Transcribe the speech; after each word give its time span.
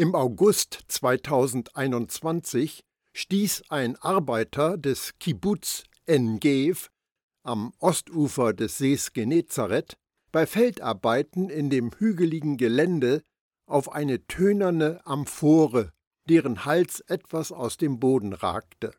Im 0.00 0.14
August 0.14 0.84
2021 0.86 2.84
stieß 3.14 3.64
ein 3.68 3.96
Arbeiter 3.96 4.78
des 4.78 5.18
Kibbuz 5.18 5.82
En-Gev 6.06 6.88
am 7.42 7.72
Ostufer 7.80 8.52
des 8.52 8.78
Sees 8.78 9.12
Genezareth 9.12 9.96
bei 10.30 10.46
Feldarbeiten 10.46 11.50
in 11.50 11.68
dem 11.68 11.90
hügeligen 11.90 12.58
Gelände 12.58 13.24
auf 13.66 13.90
eine 13.90 14.24
tönerne 14.28 15.04
Amphore, 15.04 15.92
deren 16.28 16.64
Hals 16.64 17.00
etwas 17.00 17.50
aus 17.50 17.76
dem 17.76 17.98
Boden 17.98 18.34
ragte. 18.34 18.94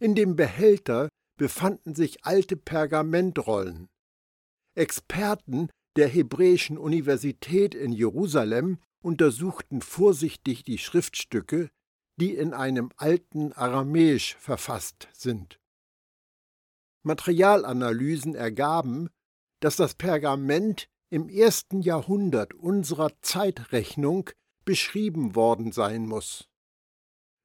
In 0.00 0.16
dem 0.16 0.34
Behälter 0.34 1.08
befanden 1.38 1.94
sich 1.94 2.24
alte 2.24 2.56
Pergamentrollen. 2.56 3.86
Experten 4.74 5.70
der 5.94 6.08
Hebräischen 6.08 6.78
Universität 6.78 7.76
in 7.76 7.92
Jerusalem 7.92 8.80
untersuchten 9.06 9.82
vorsichtig 9.82 10.64
die 10.64 10.78
Schriftstücke, 10.78 11.70
die 12.16 12.34
in 12.34 12.52
einem 12.52 12.90
alten 12.96 13.52
Aramäisch 13.52 14.34
verfasst 14.34 15.08
sind. 15.12 15.60
Materialanalysen 17.04 18.34
ergaben, 18.34 19.08
dass 19.60 19.76
das 19.76 19.94
Pergament 19.94 20.88
im 21.08 21.28
ersten 21.28 21.82
Jahrhundert 21.82 22.52
unserer 22.52 23.12
Zeitrechnung 23.22 24.30
beschrieben 24.64 25.36
worden 25.36 25.70
sein 25.70 26.08
muss. 26.08 26.48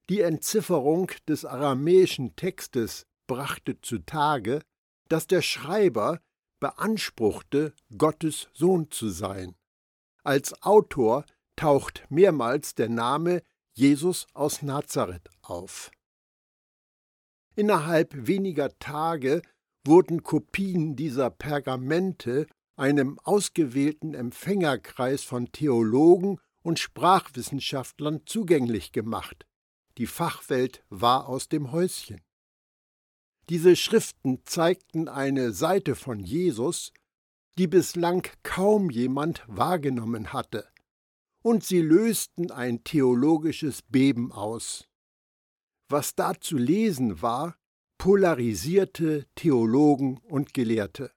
Die 0.09 0.21
Entzifferung 0.21 1.11
des 1.27 1.45
aramäischen 1.45 2.35
Textes 2.35 3.05
brachte 3.27 3.79
zutage, 3.81 4.63
dass 5.09 5.27
der 5.27 5.43
Schreiber 5.43 6.21
beanspruchte, 6.59 7.75
Gottes 7.95 8.49
Sohn 8.51 8.89
zu 8.89 9.09
sein. 9.09 9.55
Als 10.23 10.59
Autor 10.63 11.23
taucht 11.61 12.07
mehrmals 12.09 12.73
der 12.73 12.89
Name 12.89 13.43
Jesus 13.73 14.25
aus 14.33 14.63
Nazareth 14.63 15.29
auf. 15.43 15.91
Innerhalb 17.55 18.15
weniger 18.25 18.75
Tage 18.79 19.43
wurden 19.85 20.23
Kopien 20.23 20.95
dieser 20.95 21.29
Pergamente 21.29 22.47
einem 22.77 23.19
ausgewählten 23.19 24.15
Empfängerkreis 24.15 25.23
von 25.23 25.51
Theologen 25.51 26.39
und 26.63 26.79
Sprachwissenschaftlern 26.79 28.21
zugänglich 28.25 28.91
gemacht. 28.91 29.45
Die 29.99 30.07
Fachwelt 30.07 30.83
war 30.89 31.29
aus 31.29 31.47
dem 31.47 31.71
Häuschen. 31.71 32.21
Diese 33.49 33.75
Schriften 33.75 34.43
zeigten 34.45 35.07
eine 35.07 35.51
Seite 35.51 35.93
von 35.93 36.21
Jesus, 36.21 36.91
die 37.59 37.67
bislang 37.67 38.27
kaum 38.41 38.89
jemand 38.89 39.43
wahrgenommen 39.45 40.33
hatte 40.33 40.70
und 41.41 41.63
sie 41.63 41.81
lösten 41.81 42.51
ein 42.51 42.83
theologisches 42.83 43.81
Beben 43.81 44.31
aus. 44.31 44.87
Was 45.89 46.15
da 46.15 46.39
zu 46.39 46.57
lesen 46.57 47.21
war, 47.21 47.57
polarisierte 47.97 49.27
Theologen 49.35 50.17
und 50.29 50.53
Gelehrte. 50.53 51.11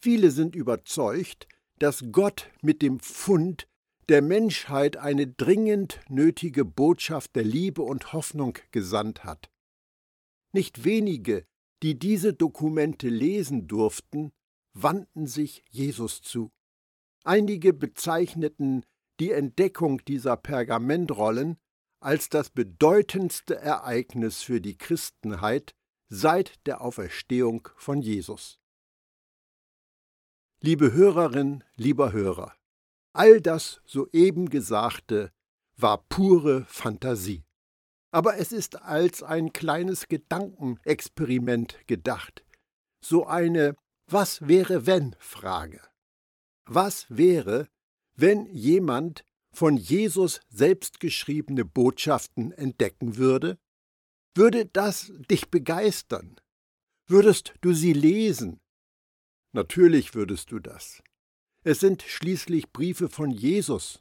Viele 0.00 0.30
sind 0.30 0.54
überzeugt, 0.54 1.48
dass 1.78 2.04
Gott 2.12 2.50
mit 2.62 2.82
dem 2.82 3.00
Fund 3.00 3.68
der 4.08 4.22
Menschheit 4.22 4.96
eine 4.96 5.26
dringend 5.26 6.00
nötige 6.08 6.64
Botschaft 6.64 7.36
der 7.36 7.44
Liebe 7.44 7.82
und 7.82 8.12
Hoffnung 8.12 8.58
gesandt 8.70 9.24
hat. 9.24 9.50
Nicht 10.52 10.84
wenige, 10.84 11.46
die 11.82 11.98
diese 11.98 12.32
Dokumente 12.32 13.08
lesen 13.08 13.68
durften, 13.68 14.32
wandten 14.72 15.26
sich 15.26 15.64
Jesus 15.68 16.22
zu. 16.22 16.50
Einige 17.24 17.72
bezeichneten 17.72 18.84
die 19.20 19.32
Entdeckung 19.32 20.04
dieser 20.04 20.36
Pergamentrollen 20.36 21.58
als 22.00 22.28
das 22.28 22.50
bedeutendste 22.50 23.56
Ereignis 23.56 24.42
für 24.42 24.60
die 24.60 24.76
Christenheit 24.76 25.74
seit 26.08 26.66
der 26.66 26.80
Auferstehung 26.80 27.68
von 27.76 28.00
Jesus. 28.00 28.60
Liebe 30.60 30.92
Hörerin, 30.92 31.64
lieber 31.76 32.12
Hörer, 32.12 32.54
all 33.12 33.40
das 33.40 33.80
soeben 33.84 34.48
Gesagte 34.48 35.32
war 35.76 35.98
pure 36.08 36.64
Fantasie. 36.64 37.44
Aber 38.10 38.38
es 38.38 38.52
ist 38.52 38.82
als 38.82 39.22
ein 39.22 39.52
kleines 39.52 40.08
Gedankenexperiment 40.08 41.86
gedacht, 41.86 42.44
so 43.04 43.26
eine 43.26 43.76
Was 44.10 44.48
wäre 44.48 44.86
wenn 44.86 45.14
Frage. 45.18 45.82
Was 46.64 47.06
wäre, 47.08 47.68
wenn 48.18 48.46
jemand 48.46 49.24
von 49.52 49.76
Jesus 49.76 50.40
selbst 50.48 50.98
geschriebene 50.98 51.64
Botschaften 51.64 52.50
entdecken 52.52 53.16
würde? 53.16 53.58
Würde 54.34 54.66
das 54.66 55.12
dich 55.30 55.50
begeistern? 55.50 56.36
Würdest 57.06 57.54
du 57.60 57.72
sie 57.72 57.92
lesen? 57.92 58.60
Natürlich 59.52 60.14
würdest 60.14 60.50
du 60.50 60.58
das. 60.58 61.02
Es 61.62 61.80
sind 61.80 62.02
schließlich 62.02 62.72
Briefe 62.72 63.08
von 63.08 63.30
Jesus. 63.30 64.00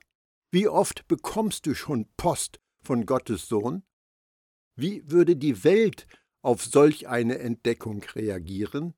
Wie 0.52 0.68
oft 0.68 1.08
bekommst 1.08 1.66
du 1.68 1.76
schon 1.76 2.08
Post 2.18 2.60
von 2.84 3.06
Gottes 3.06 3.48
Sohn? 3.48 3.84
Wie 4.76 5.10
würde 5.10 5.36
die 5.36 5.64
Welt 5.64 6.08
auf 6.42 6.64
solch 6.64 7.08
eine 7.08 7.38
Entdeckung 7.40 8.04
reagieren? 8.16 8.96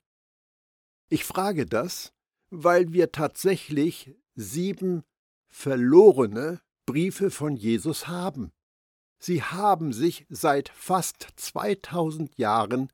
Ich 1.09 1.25
frage 1.25 1.65
das, 1.65 2.13
weil 2.49 2.93
wir 2.93 3.11
tatsächlich 3.11 4.15
sieben 4.35 5.03
verlorene 5.49 6.61
Briefe 6.85 7.31
von 7.31 7.55
Jesus 7.55 8.07
haben. 8.07 8.51
Sie 9.19 9.43
haben 9.43 9.91
sich 9.91 10.25
seit 10.29 10.69
fast 10.69 11.27
2000 11.35 12.37
Jahren 12.37 12.89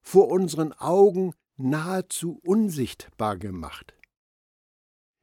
vor 0.00 0.28
unseren 0.28 0.72
Augen 0.72 1.34
nahezu 1.56 2.40
unsichtbar 2.42 3.36
gemacht. 3.36 3.94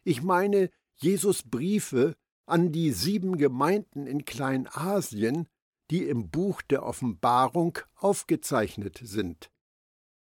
Ich 0.04 0.22
meine 0.22 0.70
Jesus 0.96 1.44
Briefe 1.44 2.16
an 2.46 2.72
die 2.72 2.92
sieben 2.92 3.38
Gemeinden 3.38 4.06
in 4.06 4.26
Kleinasien, 4.26 5.48
die 5.90 6.08
im 6.08 6.30
Buch 6.30 6.62
der 6.62 6.84
Offenbarung 6.84 7.80
aufgezeichnet 7.96 9.00
sind. 9.04 9.52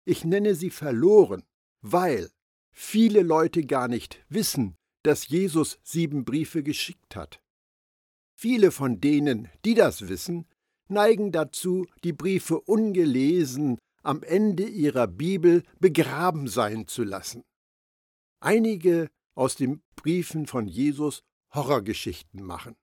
Ich 0.06 0.26
nenne 0.26 0.56
sie 0.56 0.70
verloren, 0.70 1.44
weil 1.82 2.30
viele 2.72 3.24
Leute 3.24 3.66
gar 3.66 3.88
nicht 3.88 4.24
wissen, 4.30 4.78
dass 5.04 5.28
Jesus 5.28 5.80
sieben 5.84 6.26
Briefe 6.26 6.64
geschickt 6.64 7.16
hat. 7.16 7.42
Viele 8.36 8.72
von 8.72 9.00
denen, 9.00 9.50
die 9.64 9.76
das 9.76 10.08
wissen, 10.08 10.48
neigen 10.88 11.32
dazu, 11.32 11.86
die 12.04 12.14
Briefe 12.14 12.60
ungelesen 12.60 13.78
am 14.02 14.22
Ende 14.24 14.64
ihrer 14.64 15.08
Bibel 15.08 15.64
begraben 15.80 16.48
sein 16.48 16.88
zu 16.88 17.04
lassen. 17.04 17.44
Einige 18.40 19.10
aus 19.36 19.56
den 19.56 19.82
Briefen 19.96 20.48
von 20.48 20.68
Jesus 20.68 21.24
Horrorgeschichten 21.54 22.44
machen. 22.44 22.76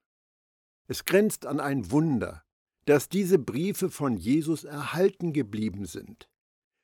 Es 0.87 1.05
grenzt 1.05 1.45
an 1.45 1.59
ein 1.59 1.91
Wunder, 1.91 2.43
dass 2.85 3.09
diese 3.09 3.37
Briefe 3.37 3.89
von 3.89 4.17
Jesus 4.17 4.63
erhalten 4.63 5.33
geblieben 5.33 5.85
sind. 5.85 6.27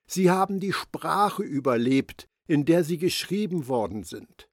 Sie 0.05 0.29
haben 0.29 0.59
die 0.59 0.73
Sprache 0.73 1.43
überlebt, 1.43 2.29
in 2.47 2.65
der 2.65 2.83
sie 2.83 2.97
geschrieben 2.97 3.67
worden 3.67 4.03
sind. 4.03 4.47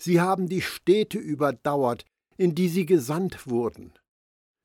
Sie 0.00 0.18
haben 0.18 0.48
die 0.48 0.62
Städte 0.62 1.18
überdauert, 1.18 2.06
in 2.38 2.54
die 2.54 2.70
sie 2.70 2.86
gesandt 2.86 3.46
wurden. 3.46 3.92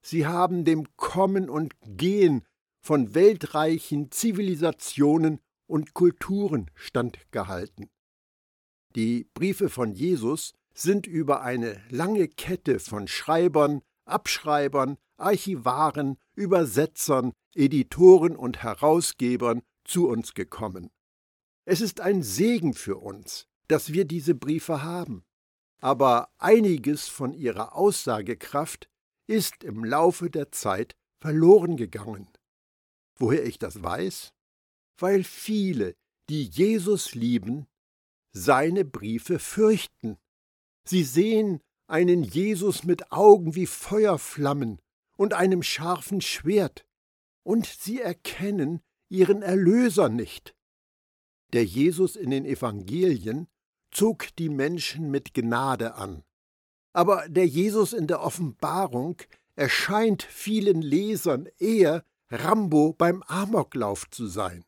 Sie 0.02 0.26
haben 0.26 0.64
dem 0.64 0.96
Kommen 0.96 1.50
und 1.50 1.74
Gehen 1.82 2.46
von 2.82 3.14
weltreichen 3.16 4.12
Zivilisationen 4.12 5.42
und 5.68 5.94
Kulturen 5.94 6.72
standgehalten. 6.74 7.90
Die 8.96 9.26
Briefe 9.34 9.68
von 9.68 9.92
Jesus 9.92 10.54
sind 10.74 11.06
über 11.06 11.42
eine 11.42 11.82
lange 11.90 12.30
Kette 12.30 12.80
von 12.80 13.10
Schreibern, 13.10 13.82
Abschreibern, 14.06 14.98
Archivaren, 15.18 16.18
Übersetzern, 16.34 17.34
Editoren 17.54 18.38
und 18.38 18.64
Herausgebern 18.64 19.64
zu 19.84 20.08
uns 20.08 20.34
gekommen. 20.34 20.92
Es 21.66 21.82
ist 21.82 22.00
ein 22.00 22.24
Segen 22.24 22.74
für 22.74 22.98
uns, 22.98 23.48
dass 23.68 23.94
wir 23.94 24.06
diese 24.06 24.36
Briefe 24.36 24.84
haben. 24.84 25.24
Aber 25.82 26.30
einiges 26.38 27.08
von 27.08 27.34
ihrer 27.34 27.76
Aussagekraft 27.76 28.90
ist 29.28 29.64
im 29.64 29.84
Laufe 29.84 30.30
der 30.30 30.52
Zeit 30.52 30.96
verloren 31.22 31.78
gegangen. 31.78 32.30
Woher 33.18 33.46
ich 33.46 33.60
das 33.60 33.82
weiß? 33.82 34.34
Weil 35.00 35.24
viele, 35.24 35.96
die 36.30 36.44
Jesus 36.44 37.16
lieben, 37.16 37.68
seine 38.32 38.86
Briefe 38.86 39.40
fürchten. 39.40 40.18
Sie 40.88 41.04
sehen 41.04 41.62
einen 41.88 42.24
Jesus 42.24 42.84
mit 42.84 43.12
Augen 43.12 43.56
wie 43.56 43.66
Feuerflammen 43.66 44.80
und 45.18 45.34
einem 45.34 45.64
scharfen 45.64 46.22
Schwert, 46.22 46.86
und 47.44 47.66
sie 47.66 48.02
erkennen 48.02 48.82
ihren 49.10 49.42
Erlöser 49.42 50.10
nicht. 50.10 50.56
Der 51.54 51.64
Jesus 51.64 52.16
in 52.16 52.32
den 52.32 52.44
Evangelien 52.44 53.48
zog 53.96 54.36
die 54.38 54.50
Menschen 54.50 55.10
mit 55.10 55.34
Gnade 55.34 55.96
an. 55.96 56.24
Aber 56.94 57.28
der 57.28 57.48
Jesus 57.48 57.94
in 57.94 58.08
der 58.08 58.22
Offenbarung 58.22 59.18
erscheint 59.56 60.24
vielen 60.24 60.82
Lesern 60.82 61.48
eher 61.58 62.04
Rambo 62.30 62.94
beim 62.94 63.24
Amoklauf 63.24 64.10
zu 64.10 64.28
sein. 64.28 64.66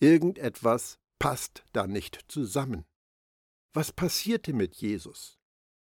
Irgendetwas 0.00 0.98
passt 1.18 1.64
da 1.72 1.86
nicht 1.86 2.24
zusammen. 2.28 2.84
Was 3.72 3.92
passierte 3.92 4.52
mit 4.52 4.76
Jesus? 4.76 5.38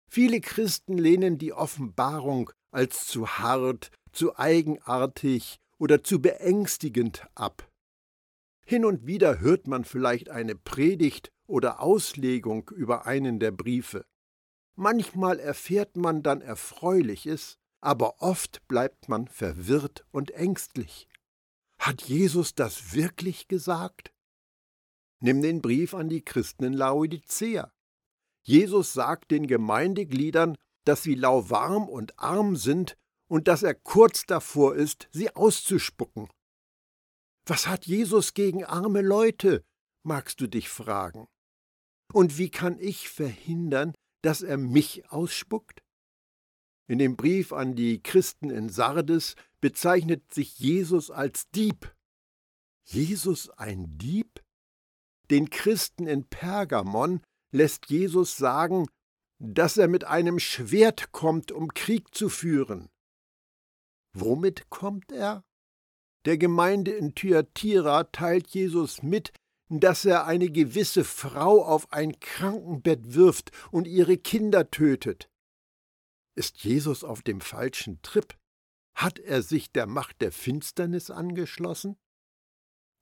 Viele 0.10 0.42
Christen 0.42 0.98
lehnen 0.98 1.38
die 1.38 1.54
Offenbarung 1.54 2.52
als 2.72 3.08
zu 3.08 3.28
hart, 3.28 3.92
zu 4.12 4.38
eigenartig 4.38 5.60
oder 5.80 6.04
zu 6.04 6.22
beängstigend 6.22 7.26
ab. 7.36 7.70
Hin 8.66 8.86
und 8.86 9.06
wieder 9.08 9.40
hört 9.40 9.68
man 9.68 9.86
vielleicht 9.86 10.30
eine 10.30 10.56
Predigt 10.56 11.33
oder 11.48 11.82
Auslegung 11.82 12.70
über 12.70 13.06
einen 13.06 13.40
der 13.40 13.52
Briefe. 13.52 14.06
Manchmal 14.76 15.40
erfährt 15.40 15.98
man 15.98 16.24
dann 16.24 16.42
Erfreuliches, 16.42 17.58
aber 17.82 18.22
oft 18.22 18.68
bleibt 18.68 19.10
man 19.10 19.28
verwirrt 19.28 20.06
und 20.12 20.32
ängstlich. 20.32 21.08
Hat 21.78 22.02
Jesus 22.04 22.56
das 22.56 22.94
wirklich 22.94 23.48
gesagt? 23.48 24.14
Nimm 25.20 25.42
den 25.42 25.62
Brief 25.62 25.94
an 25.94 26.10
die 26.10 26.24
Christen 26.24 26.64
in 26.64 26.74
Laodicea. 26.74 27.72
Jesus 28.42 28.94
sagt 28.94 29.32
den 29.32 29.48
Gemeindegliedern, 29.48 30.58
dass 30.86 31.04
sie 31.04 31.16
lauwarm 31.16 31.88
und 31.88 32.20
arm 32.20 32.56
sind 32.56 32.98
und 33.28 33.48
dass 33.48 33.64
er 33.64 33.74
kurz 33.74 34.26
davor 34.26 34.76
ist, 34.76 35.08
sie 35.12 35.34
auszuspucken. 35.36 36.30
Was 37.46 37.68
hat 37.68 37.86
Jesus 37.86 38.34
gegen 38.34 38.64
arme 38.64 39.02
Leute, 39.02 39.66
magst 40.04 40.40
du 40.40 40.48
dich 40.48 40.70
fragen. 40.70 41.28
Und 42.14 42.38
wie 42.38 42.50
kann 42.50 42.80
ich 42.80 43.10
verhindern, 43.10 43.96
dass 44.22 44.44
er 44.44 44.58
mich 44.58 45.10
ausspuckt? 45.10 45.82
In 46.88 47.00
dem 47.00 47.16
Brief 47.16 47.52
an 47.52 47.76
die 47.76 48.04
Christen 48.04 48.52
in 48.52 48.70
Sardes 48.70 49.36
bezeichnet 49.62 50.32
sich 50.32 50.60
Jesus 50.60 51.10
als 51.10 51.50
Dieb. 51.50 51.96
Jesus 52.86 53.50
ein 53.50 53.98
Dieb? 53.98 54.44
Den 55.32 55.50
Christen 55.50 56.06
in 56.06 56.26
Pergamon 56.26 57.22
lässt 57.52 57.90
Jesus 57.90 58.38
sagen, 58.38 58.86
dass 59.40 59.78
er 59.78 59.88
mit 59.88 60.04
einem 60.04 60.38
Schwert 60.38 61.12
kommt, 61.12 61.52
um 61.52 61.74
Krieg 61.74 62.14
zu 62.14 62.30
führen. 62.30 62.90
Womit 64.14 64.70
kommt 64.70 65.12
er? 65.12 65.44
Der 66.26 66.38
Gemeinde 66.38 66.92
in 66.92 67.16
Thyatira 67.16 68.04
teilt 68.06 68.50
Jesus 68.50 69.02
mit, 69.02 69.34
dass 69.80 70.06
er 70.06 70.26
eine 70.26 70.50
gewisse 70.50 71.04
Frau 71.04 71.64
auf 71.64 71.92
ein 71.92 72.20
Krankenbett 72.20 73.14
wirft 73.14 73.52
und 73.72 73.88
ihre 73.88 74.18
Kinder 74.18 74.70
tötet. 74.70 75.30
Ist 76.36 76.64
Jesus 76.64 77.04
auf 77.04 77.22
dem 77.22 77.42
falschen 77.42 78.02
Trip? 78.02 78.36
Hat 78.96 79.20
er 79.20 79.42
sich 79.42 79.72
der 79.72 79.88
Macht 79.88 80.22
der 80.22 80.32
Finsternis 80.32 81.10
angeschlossen? 81.10 81.96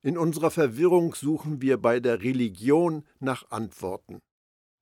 In 0.02 0.18
unserer 0.18 0.50
Verwirrung 0.50 1.14
suchen 1.14 1.62
wir 1.62 1.78
bei 1.78 2.00
der 2.00 2.22
Religion 2.22 3.06
nach 3.20 3.50
Antworten. 3.50 4.20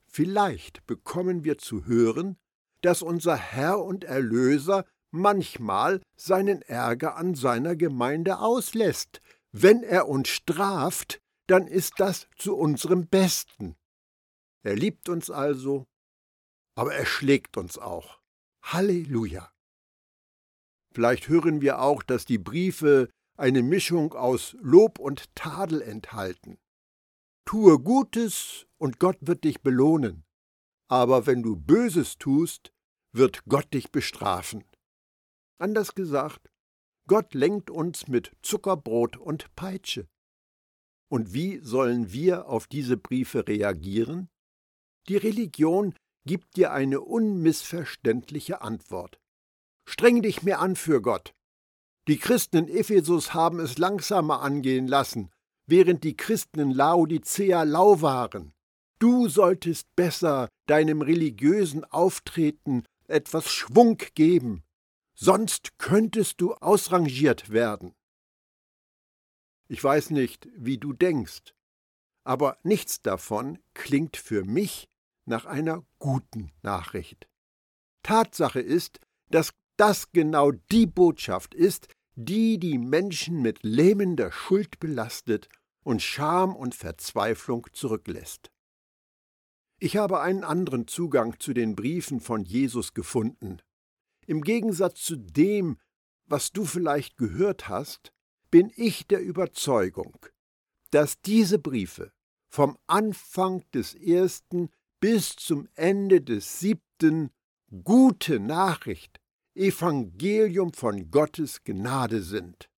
Vielleicht 0.07 0.87
bekommen 0.87 1.45
wir 1.45 1.59
zu 1.59 1.85
hören, 1.85 2.37
dass 2.81 3.03
unser 3.03 3.37
Herr 3.37 3.85
und 3.85 4.05
Erlöser 4.05 4.85
manchmal 5.11 6.01
seinen 6.17 6.63
Ärger 6.63 7.17
an 7.17 7.35
seiner 7.35 7.77
Gemeinde 7.77 8.39
auslässt. 8.39 9.21
Wenn 9.53 9.83
er 9.83 10.09
uns 10.09 10.29
straft, 10.29 11.21
dann 11.51 11.67
ist 11.67 11.95
das 11.99 12.29
zu 12.37 12.57
unserem 12.57 13.09
Besten. 13.09 13.77
Er 14.63 14.77
liebt 14.77 15.09
uns 15.09 15.31
also, 15.31 15.89
aber 16.77 16.95
er 16.95 17.07
schlägt 17.07 17.57
uns 17.57 17.77
auch. 17.77 18.21
Halleluja. 18.63 19.51
Vielleicht 20.95 21.29
hören 21.29 21.61
wir 21.61 21.81
auch, 21.81 22.05
dass 22.05 22.25
die 22.25 22.39
Briefe 22.39 23.09
eine 23.37 23.63
Mischung 23.63 24.13
aus 24.13 24.57
Lob 24.61 25.01
und 25.01 25.35
Tadel 25.35 25.83
enthalten. 25.83 26.59
Tue 27.45 27.81
Gutes 27.81 28.67
und 28.79 29.01
Gott 29.01 29.19
wird 29.21 29.43
dich 29.43 29.61
belohnen, 29.61 30.25
aber 30.89 31.27
wenn 31.27 31.43
du 31.43 31.57
Böses 31.57 32.19
tust, 32.19 32.73
wird 33.13 33.45
Gott 33.47 33.75
dich 33.75 33.91
bestrafen. 33.91 34.65
Anders 35.59 35.97
gesagt, 35.97 36.49
Gott 37.09 37.35
lenkt 37.35 37.71
uns 37.71 38.07
mit 38.07 38.37
Zuckerbrot 38.43 39.17
und 39.17 39.53
Peitsche. 39.57 40.09
Und 41.11 41.35
wie 41.35 41.59
sollen 41.59 42.13
wir 42.13 42.47
auf 42.47 42.67
diese 42.69 42.97
Briefe 42.97 43.49
reagieren? 43.49 44.29
Die 45.09 45.17
Religion 45.17 45.95
gibt 46.25 46.57
dir 46.57 46.73
eine 46.73 47.01
unmissverständliche 47.01 48.63
Antwort. 48.63 49.19
Streng 49.89 50.23
dich 50.23 50.43
mehr 50.43 50.61
an 50.61 50.77
für 50.77 51.03
Gott. 51.03 51.33
Die 52.07 52.19
Christen 52.19 52.59
in 52.59 52.69
Ephesus 52.69 53.35
haben 53.35 53.59
es 53.59 53.77
langsamer 53.77 54.41
angehen 54.43 54.87
lassen, 54.87 55.31
während 55.67 56.05
die 56.05 56.17
Christen 56.17 56.61
in 56.61 56.71
Laodicea 56.71 57.65
lau 57.65 58.01
waren. 58.03 58.53
Du 59.01 59.29
solltest 59.29 59.87
besser 59.97 60.49
deinem 60.67 61.03
religiösen 61.03 61.85
Auftreten 61.85 62.85
etwas 63.09 63.51
Schwung 63.51 63.99
geben, 64.15 64.63
sonst 65.15 65.77
könntest 65.79 66.41
du 66.41 66.55
ausrangiert 66.55 67.51
werden. 67.51 67.95
Ich 69.71 69.85
weiß 69.85 70.11
nicht, 70.11 70.49
wie 70.57 70.79
du 70.79 70.93
denkst, 70.93 71.55
aber 72.25 72.59
nichts 72.65 73.03
davon 73.03 73.61
klingt 73.73 74.17
für 74.17 74.43
mich 74.43 74.89
nach 75.27 75.45
einer 75.45 75.87
guten 76.01 76.51
Nachricht. 76.61 77.29
Tatsache 78.03 78.61
ist, 78.61 78.99
dass 79.29 79.53
das 79.77 80.11
genau 80.11 80.51
die 80.51 80.87
Botschaft 80.87 81.55
ist, 81.55 81.87
die 82.17 82.59
die 82.59 82.79
Menschen 82.79 83.43
mit 83.43 83.63
lähmender 83.63 84.33
Schuld 84.33 84.81
belastet 84.81 85.49
und 85.85 86.03
Scham 86.03 86.57
und 86.57 86.75
Verzweiflung 86.75 87.69
zurücklässt. 87.73 88.51
Ich 89.79 89.97
habe 89.97 90.21
einen 90.21 90.43
anderen 90.43 90.89
Zugang 90.89 91.39
zu 91.39 91.53
den 91.53 91.77
Briefen 91.77 92.19
von 92.19 92.43
Jesus 92.43 92.93
gefunden. 92.93 93.63
Im 94.27 94.43
Gegensatz 94.43 95.05
zu 95.05 95.15
dem, 95.15 95.79
was 96.25 96.51
du 96.51 96.65
vielleicht 96.65 97.17
gehört 97.17 97.69
hast, 97.69 98.13
bin 98.51 98.73
ich 98.77 99.07
der 99.07 99.21
Überzeugung, 99.21 100.19
dass 100.91 101.21
diese 101.21 101.59
Briefe 101.59 102.13
vom 102.49 102.77
Anfang 102.87 103.65
des 103.73 103.95
ersten 103.95 104.71
bis 105.01 105.37
zum 105.37 105.69
Ende 105.75 106.21
des 106.21 106.61
siebten 106.61 107.31
gute 107.85 108.41
Nachricht, 108.41 109.21
Evangelium 109.55 110.73
von 110.73 111.11
Gottes 111.11 111.63
Gnade 111.65 112.23
sind. 112.23 112.69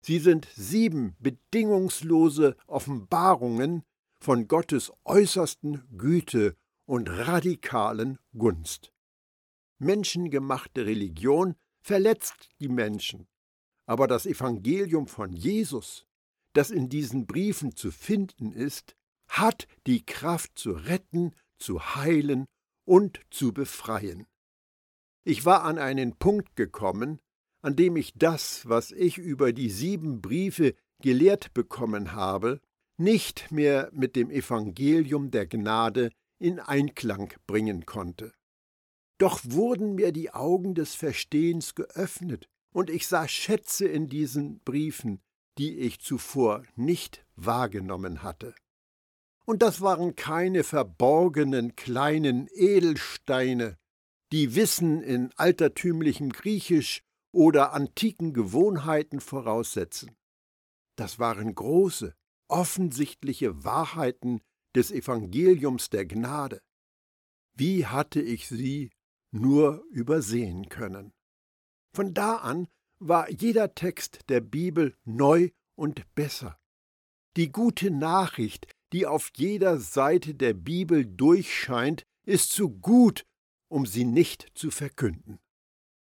Sie 0.00 0.18
sind 0.18 0.48
sieben 0.54 1.16
bedingungslose 1.18 2.56
Offenbarungen 2.66 3.82
von 4.20 4.48
Gottes 4.48 4.92
äußersten 5.04 5.86
Güte 5.96 6.56
und 6.86 7.08
radikalen 7.08 8.18
Gunst. 8.36 8.92
Menschengemachte 9.78 10.86
Religion 10.86 11.54
verletzt 11.80 12.50
die 12.60 12.68
Menschen, 12.68 13.28
aber 13.88 14.06
das 14.06 14.26
Evangelium 14.26 15.06
von 15.06 15.32
Jesus, 15.32 16.04
das 16.52 16.70
in 16.70 16.90
diesen 16.90 17.26
Briefen 17.26 17.74
zu 17.74 17.90
finden 17.90 18.52
ist, 18.52 18.94
hat 19.28 19.66
die 19.86 20.04
Kraft 20.04 20.58
zu 20.58 20.72
retten, 20.72 21.32
zu 21.58 21.96
heilen 21.96 22.44
und 22.86 23.20
zu 23.30 23.52
befreien. 23.54 24.26
Ich 25.24 25.46
war 25.46 25.64
an 25.64 25.78
einen 25.78 26.16
Punkt 26.16 26.54
gekommen, 26.54 27.18
an 27.62 27.76
dem 27.76 27.96
ich 27.96 28.12
das, 28.14 28.68
was 28.68 28.92
ich 28.92 29.16
über 29.16 29.54
die 29.54 29.70
sieben 29.70 30.20
Briefe 30.20 30.74
gelehrt 31.00 31.54
bekommen 31.54 32.12
habe, 32.12 32.60
nicht 32.98 33.50
mehr 33.50 33.88
mit 33.92 34.16
dem 34.16 34.30
Evangelium 34.30 35.30
der 35.30 35.46
Gnade 35.46 36.10
in 36.38 36.60
Einklang 36.60 37.32
bringen 37.46 37.86
konnte. 37.86 38.34
Doch 39.16 39.40
wurden 39.44 39.94
mir 39.94 40.12
die 40.12 40.30
Augen 40.30 40.74
des 40.74 40.94
Verstehens 40.94 41.74
geöffnet, 41.74 42.48
und 42.72 42.90
ich 42.90 43.06
sah 43.06 43.26
Schätze 43.28 43.86
in 43.86 44.08
diesen 44.08 44.60
Briefen, 44.60 45.20
die 45.58 45.78
ich 45.78 46.00
zuvor 46.00 46.62
nicht 46.76 47.26
wahrgenommen 47.34 48.22
hatte. 48.22 48.54
Und 49.44 49.62
das 49.62 49.80
waren 49.80 50.14
keine 50.14 50.62
verborgenen 50.62 51.74
kleinen 51.74 52.48
Edelsteine, 52.52 53.78
die 54.30 54.54
Wissen 54.54 55.02
in 55.02 55.32
altertümlichem 55.36 56.30
Griechisch 56.30 57.02
oder 57.32 57.72
antiken 57.72 58.34
Gewohnheiten 58.34 59.20
voraussetzen. 59.20 60.16
Das 60.96 61.18
waren 61.18 61.54
große, 61.54 62.14
offensichtliche 62.48 63.64
Wahrheiten 63.64 64.40
des 64.74 64.90
Evangeliums 64.90 65.90
der 65.90 66.06
Gnade. 66.06 66.60
Wie 67.54 67.86
hatte 67.86 68.20
ich 68.20 68.48
sie 68.48 68.90
nur 69.30 69.84
übersehen 69.90 70.68
können? 70.68 71.12
Von 71.98 72.14
da 72.14 72.36
an 72.36 72.68
war 73.00 73.28
jeder 73.28 73.74
Text 73.74 74.20
der 74.28 74.40
Bibel 74.40 74.94
neu 75.04 75.50
und 75.74 76.04
besser. 76.14 76.56
Die 77.36 77.50
gute 77.50 77.90
Nachricht, 77.90 78.68
die 78.92 79.04
auf 79.04 79.32
jeder 79.34 79.80
Seite 79.80 80.36
der 80.36 80.54
Bibel 80.54 81.04
durchscheint, 81.04 82.04
ist 82.24 82.52
so 82.52 82.70
gut 82.70 83.24
um 83.68 83.84
sie 83.84 84.04
nicht 84.04 84.46
zu 84.54 84.70
verkünden. 84.70 85.40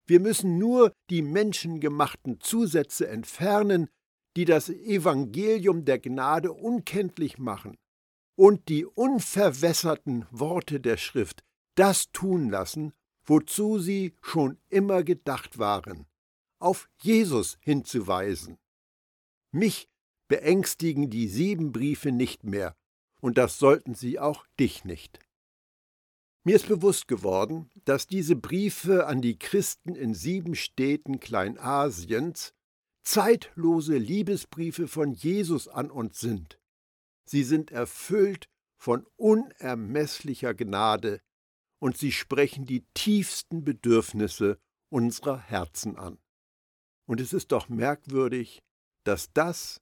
Wir 0.07 0.21
müssen 0.21 0.59
nur 0.59 0.93
die 1.09 1.23
menschengemachten 1.23 2.39
Zusätze 2.39 3.09
entfernen, 3.09 3.89
die 4.37 4.45
das 4.45 4.69
Evangelium 4.69 5.87
der 5.87 6.01
Gnade 6.01 6.53
unkenntlich 6.53 7.39
machen, 7.39 7.79
und 8.37 8.69
die 8.69 8.85
unverwässerten 8.85 10.27
Worte 10.33 10.81
der 10.81 10.99
Schrift 10.99 11.43
das 11.77 12.13
tun 12.13 12.51
lassen, 12.51 12.93
wozu 13.29 13.79
sie 13.79 14.15
schon 14.23 14.59
immer 14.69 15.03
gedacht 15.03 15.59
waren, 15.59 16.07
auf 16.59 16.89
Jesus 16.99 17.59
hinzuweisen. 17.61 18.59
Mich 19.51 19.89
beängstigen 20.29 21.11
die 21.11 21.29
sieben 21.29 21.73
Briefe 21.73 22.13
nicht 22.13 22.45
mehr, 22.45 22.77
und 23.21 23.39
das 23.39 23.59
sollten 23.59 23.95
sie 23.95 24.19
auch 24.19 24.47
dich 24.59 24.85
nicht. 24.85 25.19
Mir 26.45 26.57
ist 26.57 26.69
bewusst 26.69 27.09
geworden, 27.09 27.71
dass 27.85 28.07
diese 28.07 28.37
Briefe 28.37 29.07
an 29.07 29.21
die 29.21 29.39
Christen 29.39 29.95
in 29.95 30.15
sieben 30.15 30.55
Städten 30.55 31.21
Kleinasiens 31.21 32.55
zeitlose 33.03 33.97
Liebesbriefe 33.97 34.89
von 34.89 35.13
Jesus 35.13 35.69
an 35.69 35.91
uns 35.91 36.21
sind. 36.21 36.59
Sie 37.25 37.43
sind 37.43 37.71
erfüllt 37.71 38.49
von 38.77 39.07
unermesslicher 39.17 40.55
Gnade 40.55 41.21
und 41.81 41.97
sie 41.97 42.13
sprechen 42.13 42.67
die 42.67 42.85
tiefsten 42.95 43.65
Bedürfnisse 43.65 44.59
unserer 44.91 45.39
Herzen 45.39 45.97
an. 45.97 46.19
Und 47.07 47.21
es 47.21 47.33
ist 47.33 47.53
doch 47.53 47.69
merkwürdig, 47.69 48.63
dass 49.05 49.33
das 49.33 49.81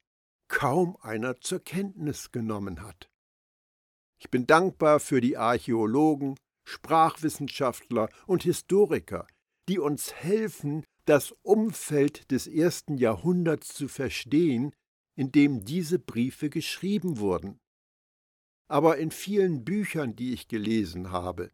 kaum 0.48 0.96
einer 1.00 1.40
zur 1.40 1.60
Kenntnis 1.60 2.30
genommen 2.30 2.82
hat. 2.82 3.10
Ich 4.18 4.30
bin 4.30 4.46
dankbar 4.46 5.00
für 5.00 5.20
die 5.20 5.36
Archäologen, 5.36 6.36
Sprachwissenschaftler 6.64 8.08
und 8.26 8.44
Historiker, 8.44 9.26
die 9.68 9.78
uns 9.78 10.14
helfen, 10.14 10.84
das 11.04 11.32
Umfeld 11.42 12.30
des 12.30 12.46
ersten 12.46 12.96
Jahrhunderts 12.96 13.74
zu 13.74 13.88
verstehen, 13.88 14.72
in 15.16 15.32
dem 15.32 15.64
diese 15.64 15.98
Briefe 15.98 16.50
geschrieben 16.50 17.18
wurden. 17.18 17.58
Aber 18.68 18.98
in 18.98 19.10
vielen 19.10 19.64
Büchern, 19.64 20.16
die 20.16 20.32
ich 20.32 20.48
gelesen 20.48 21.12
habe, 21.12 21.52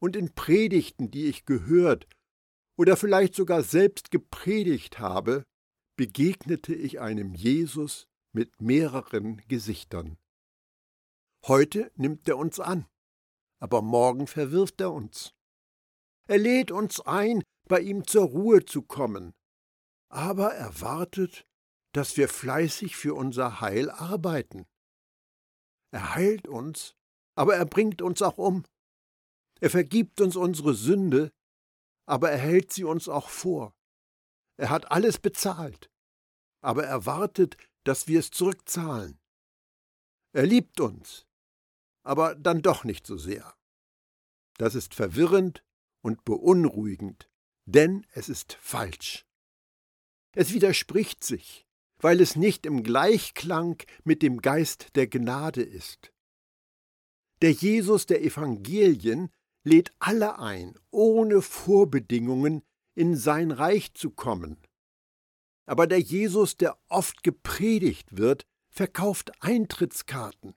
und 0.00 0.16
in 0.16 0.34
Predigten, 0.34 1.10
die 1.10 1.26
ich 1.26 1.44
gehört 1.44 2.06
oder 2.76 2.96
vielleicht 2.96 3.34
sogar 3.34 3.62
selbst 3.62 4.10
gepredigt 4.10 4.98
habe, 4.98 5.44
begegnete 5.96 6.74
ich 6.74 7.00
einem 7.00 7.34
Jesus 7.34 8.06
mit 8.32 8.60
mehreren 8.60 9.42
Gesichtern. 9.48 10.16
Heute 11.46 11.90
nimmt 11.96 12.28
er 12.28 12.36
uns 12.36 12.60
an, 12.60 12.86
aber 13.60 13.82
morgen 13.82 14.26
verwirft 14.26 14.80
er 14.80 14.92
uns. 14.92 15.34
Er 16.28 16.38
lädt 16.38 16.70
uns 16.70 17.00
ein, 17.00 17.42
bei 17.68 17.80
ihm 17.80 18.06
zur 18.06 18.26
Ruhe 18.26 18.64
zu 18.64 18.82
kommen, 18.82 19.34
aber 20.08 20.54
er 20.54 20.80
wartet, 20.80 21.46
dass 21.92 22.16
wir 22.16 22.28
fleißig 22.28 22.96
für 22.96 23.14
unser 23.14 23.60
Heil 23.60 23.90
arbeiten. 23.90 24.66
Er 25.90 26.14
heilt 26.14 26.46
uns, 26.46 26.94
aber 27.34 27.56
er 27.56 27.64
bringt 27.64 28.02
uns 28.02 28.22
auch 28.22 28.38
um. 28.38 28.64
Er 29.60 29.70
vergibt 29.70 30.20
uns 30.20 30.36
unsere 30.36 30.74
Sünde, 30.74 31.32
aber 32.06 32.30
er 32.30 32.38
hält 32.38 32.72
sie 32.72 32.84
uns 32.84 33.08
auch 33.08 33.28
vor. 33.28 33.74
Er 34.56 34.70
hat 34.70 34.90
alles 34.90 35.18
bezahlt, 35.18 35.90
aber 36.60 36.84
er 36.84 37.06
wartet, 37.06 37.56
dass 37.84 38.08
wir 38.08 38.20
es 38.20 38.30
zurückzahlen. 38.30 39.20
Er 40.32 40.46
liebt 40.46 40.80
uns, 40.80 41.26
aber 42.04 42.34
dann 42.34 42.62
doch 42.62 42.84
nicht 42.84 43.06
so 43.06 43.16
sehr. 43.16 43.54
Das 44.58 44.74
ist 44.74 44.94
verwirrend 44.94 45.64
und 46.02 46.24
beunruhigend, 46.24 47.30
denn 47.66 48.06
es 48.12 48.28
ist 48.28 48.54
falsch. 48.60 49.26
Es 50.32 50.52
widerspricht 50.52 51.24
sich, 51.24 51.66
weil 51.98 52.20
es 52.20 52.36
nicht 52.36 52.66
im 52.66 52.82
Gleichklang 52.82 53.82
mit 54.04 54.22
dem 54.22 54.40
Geist 54.40 54.94
der 54.96 55.06
Gnade 55.06 55.62
ist. 55.62 56.12
Der 57.42 57.52
Jesus 57.52 58.06
der 58.06 58.22
Evangelien 58.22 59.30
lädt 59.68 59.92
alle 59.98 60.38
ein, 60.38 60.74
ohne 60.90 61.42
Vorbedingungen 61.42 62.62
in 62.94 63.16
sein 63.16 63.50
Reich 63.50 63.94
zu 63.94 64.10
kommen. 64.10 64.56
Aber 65.66 65.86
der 65.86 66.00
Jesus, 66.00 66.56
der 66.56 66.78
oft 66.88 67.22
gepredigt 67.22 68.16
wird, 68.16 68.46
verkauft 68.70 69.30
Eintrittskarten. 69.40 70.54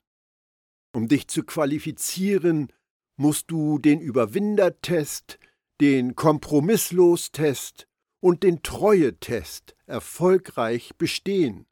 Um 0.93 1.07
dich 1.07 1.27
zu 1.27 1.43
qualifizieren, 1.43 2.71
musst 3.17 3.51
du 3.51 3.77
den 3.77 3.99
Überwindertest, 3.99 5.37
den 5.79 6.15
Kompromisslostest 6.15 7.87
und 8.19 8.43
den 8.43 8.63
Treuetest 8.63 9.75
erfolgreich 9.85 10.95
bestehen. 10.97 11.65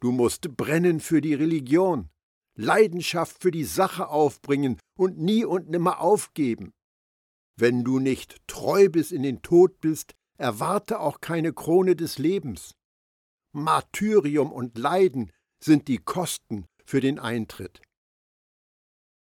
Du 0.00 0.12
musst 0.12 0.56
brennen 0.56 1.00
für 1.00 1.20
die 1.20 1.34
Religion, 1.34 2.08
Leidenschaft 2.58 3.40
für 3.40 3.52
die 3.52 3.64
Sache 3.64 4.08
aufbringen 4.08 4.80
und 4.96 5.18
nie 5.18 5.44
und 5.44 5.70
nimmer 5.70 6.00
aufgeben. 6.00 6.72
Wenn 7.56 7.84
du 7.84 8.00
nicht 8.00 8.36
treu 8.48 8.88
bis 8.88 9.12
in 9.12 9.22
den 9.22 9.42
Tod 9.42 9.80
bist, 9.80 10.14
erwarte 10.38 11.00
auch 11.00 11.20
keine 11.20 11.52
Krone 11.52 11.94
des 11.94 12.18
Lebens. 12.18 12.74
Martyrium 13.52 14.52
und 14.52 14.76
Leiden 14.76 15.30
sind 15.62 15.88
die 15.88 15.98
Kosten 15.98 16.66
für 16.84 17.00
den 17.00 17.18
Eintritt. 17.18 17.80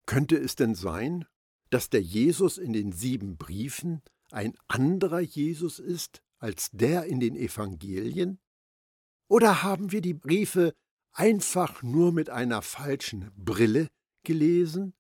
Könnte 0.07 0.37
es 0.37 0.55
denn 0.55 0.75
sein, 0.75 1.27
dass 1.71 1.91
der 1.91 2.03
Jesus 2.03 2.59
in 2.59 2.73
den 2.73 2.93
sieben 2.93 3.37
Briefen 3.37 4.03
ein 4.31 4.57
anderer 4.67 5.21
Jesus 5.21 5.79
ist 5.79 6.23
als 6.39 6.71
der 6.71 7.05
in 7.05 7.21
den 7.21 7.37
Evangelien? 7.37 8.39
Oder 9.29 9.63
haben 9.63 9.93
wir 9.93 10.01
die 10.01 10.15
Briefe 10.15 10.75
einfach 11.17 11.83
nur 11.83 12.13
mit 12.13 12.31
einer 12.31 12.63
falschen 12.63 13.31
Brille 13.37 13.89
gelesen? 14.25 14.95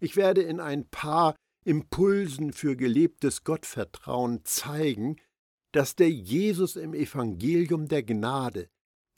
Ich 0.00 0.16
werde 0.16 0.42
in 0.42 0.60
ein 0.60 0.88
paar 0.88 1.36
Impulsen 1.64 2.52
für 2.52 2.76
gelebtes 2.76 3.44
Gottvertrauen 3.44 4.44
zeigen, 4.44 5.16
dass 5.72 5.96
der 5.96 6.10
Jesus 6.10 6.76
im 6.76 6.94
Evangelium 6.94 7.88
der 7.88 8.02
Gnade, 8.02 8.68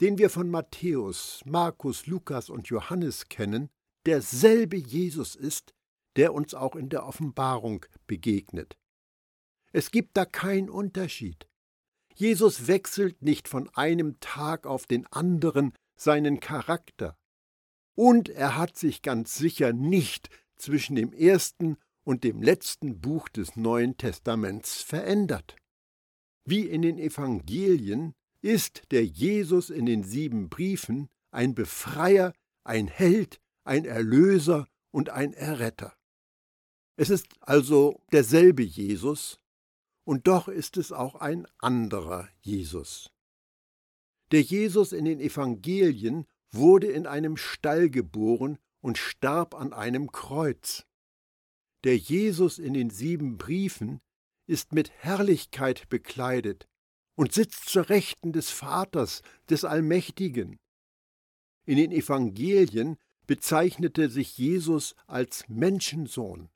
den 0.00 0.18
wir 0.18 0.30
von 0.30 0.50
Matthäus, 0.50 1.42
Markus, 1.44 2.06
Lukas 2.06 2.50
und 2.50 2.68
Johannes 2.68 3.28
kennen, 3.28 3.68
derselbe 4.06 4.76
Jesus 4.76 5.36
ist, 5.36 5.74
der 6.16 6.34
uns 6.34 6.54
auch 6.54 6.74
in 6.74 6.88
der 6.88 7.06
Offenbarung 7.06 7.86
begegnet. 8.06 8.76
Es 9.72 9.90
gibt 9.90 10.16
da 10.16 10.24
keinen 10.24 10.70
Unterschied. 10.70 11.46
Jesus 12.14 12.66
wechselt 12.66 13.22
nicht 13.22 13.46
von 13.46 13.68
einem 13.70 14.18
Tag 14.18 14.66
auf 14.66 14.86
den 14.86 15.06
anderen 15.06 15.72
seinen 16.00 16.40
Charakter. 16.40 17.16
Und 17.94 18.28
er 18.30 18.56
hat 18.56 18.76
sich 18.76 19.02
ganz 19.02 19.36
sicher 19.36 19.72
nicht 19.72 20.30
zwischen 20.56 20.96
dem 20.96 21.12
ersten 21.12 21.76
und 22.04 22.24
dem 22.24 22.42
letzten 22.42 23.00
Buch 23.00 23.28
des 23.28 23.56
Neuen 23.56 23.96
Testaments 23.96 24.80
verändert. 24.80 25.56
Wie 26.44 26.62
in 26.62 26.82
den 26.82 26.98
Evangelien 26.98 28.14
ist 28.40 28.90
der 28.90 29.04
Jesus 29.04 29.68
in 29.68 29.84
den 29.84 30.02
sieben 30.02 30.48
Briefen 30.48 31.08
ein 31.30 31.54
Befreier, 31.54 32.32
ein 32.64 32.88
Held, 32.88 33.38
ein 33.64 33.84
Erlöser 33.84 34.66
und 34.90 35.10
ein 35.10 35.34
Erretter. 35.34 35.94
Es 36.96 37.10
ist 37.10 37.26
also 37.40 38.02
derselbe 38.12 38.62
Jesus, 38.62 39.40
und 40.04 40.26
doch 40.26 40.48
ist 40.48 40.76
es 40.76 40.92
auch 40.92 41.16
ein 41.16 41.46
anderer 41.58 42.28
Jesus. 42.40 43.10
Der 44.32 44.42
Jesus 44.42 44.92
in 44.92 45.04
den 45.04 45.20
Evangelien 45.20 46.26
wurde 46.52 46.86
in 46.86 47.06
einem 47.06 47.36
Stall 47.36 47.90
geboren 47.90 48.58
und 48.80 48.98
starb 48.98 49.54
an 49.54 49.72
einem 49.72 50.12
Kreuz. 50.12 50.86
Der 51.84 51.96
Jesus 51.96 52.58
in 52.58 52.74
den 52.74 52.90
sieben 52.90 53.38
Briefen 53.38 54.00
ist 54.46 54.72
mit 54.72 54.90
Herrlichkeit 54.90 55.88
bekleidet 55.88 56.68
und 57.14 57.32
sitzt 57.32 57.68
zur 57.68 57.88
Rechten 57.88 58.32
des 58.32 58.50
Vaters, 58.50 59.22
des 59.48 59.64
Allmächtigen. 59.64 60.58
In 61.66 61.76
den 61.76 61.92
Evangelien 61.92 62.96
bezeichnete 63.26 64.08
sich 64.08 64.36
Jesus 64.38 64.94
als 65.06 65.48
Menschensohn. 65.48 66.48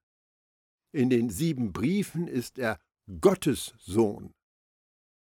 In 0.93 1.11
den 1.11 1.31
sieben 1.31 1.73
Briefen 1.73 2.27
ist 2.27 2.59
er 2.59 2.81
Gottes 3.21 3.75
Sohn. 3.79 4.33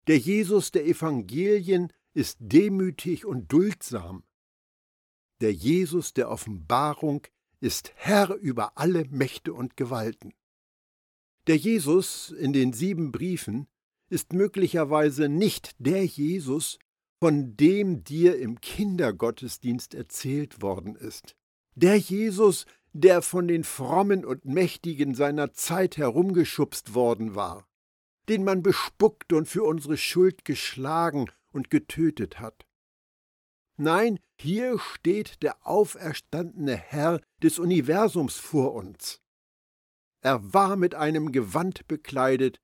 Der 0.07 0.17
Jesus 0.17 0.71
der 0.71 0.85
Evangelien 0.85 1.91
ist 2.13 2.37
demütig 2.39 3.25
und 3.25 3.51
duldsam. 3.51 4.23
Der 5.41 5.53
Jesus 5.53 6.13
der 6.13 6.29
Offenbarung 6.29 7.23
ist 7.59 7.91
Herr 7.95 8.35
über 8.35 8.77
alle 8.77 9.05
Mächte 9.05 9.53
und 9.53 9.77
Gewalten. 9.77 10.33
Der 11.47 11.57
Jesus 11.57 12.29
in 12.29 12.53
den 12.53 12.73
sieben 12.73 13.11
Briefen 13.11 13.67
ist 14.09 14.33
möglicherweise 14.33 15.27
nicht 15.27 15.75
der 15.79 16.05
Jesus, 16.05 16.77
von 17.19 17.55
dem 17.55 18.03
dir 18.03 18.37
im 18.37 18.61
Kindergottesdienst 18.61 19.95
erzählt 19.95 20.61
worden 20.61 20.95
ist. 20.95 21.35
Der 21.75 21.97
Jesus, 21.97 22.65
der 22.91 23.21
von 23.21 23.47
den 23.47 23.63
Frommen 23.63 24.23
und 24.23 24.45
Mächtigen 24.45 25.15
seiner 25.15 25.53
Zeit 25.53 25.97
herumgeschubst 25.97 26.93
worden 26.93 27.33
war, 27.33 27.67
den 28.29 28.43
man 28.43 28.61
bespuckt 28.61 29.33
und 29.33 29.47
für 29.47 29.63
unsere 29.63 29.97
Schuld 29.97 30.45
geschlagen 30.45 31.29
und 31.53 31.69
getötet 31.69 32.39
hat. 32.39 32.65
Nein, 33.77 34.19
hier 34.39 34.77
steht 34.79 35.41
der 35.41 35.65
auferstandene 35.65 36.75
Herr 36.75 37.21
des 37.41 37.59
Universums 37.59 38.35
vor 38.35 38.73
uns. 38.73 39.19
Er 40.21 40.53
war 40.53 40.75
mit 40.75 40.95
einem 40.95 41.31
Gewand 41.31 41.87
bekleidet, 41.87 42.59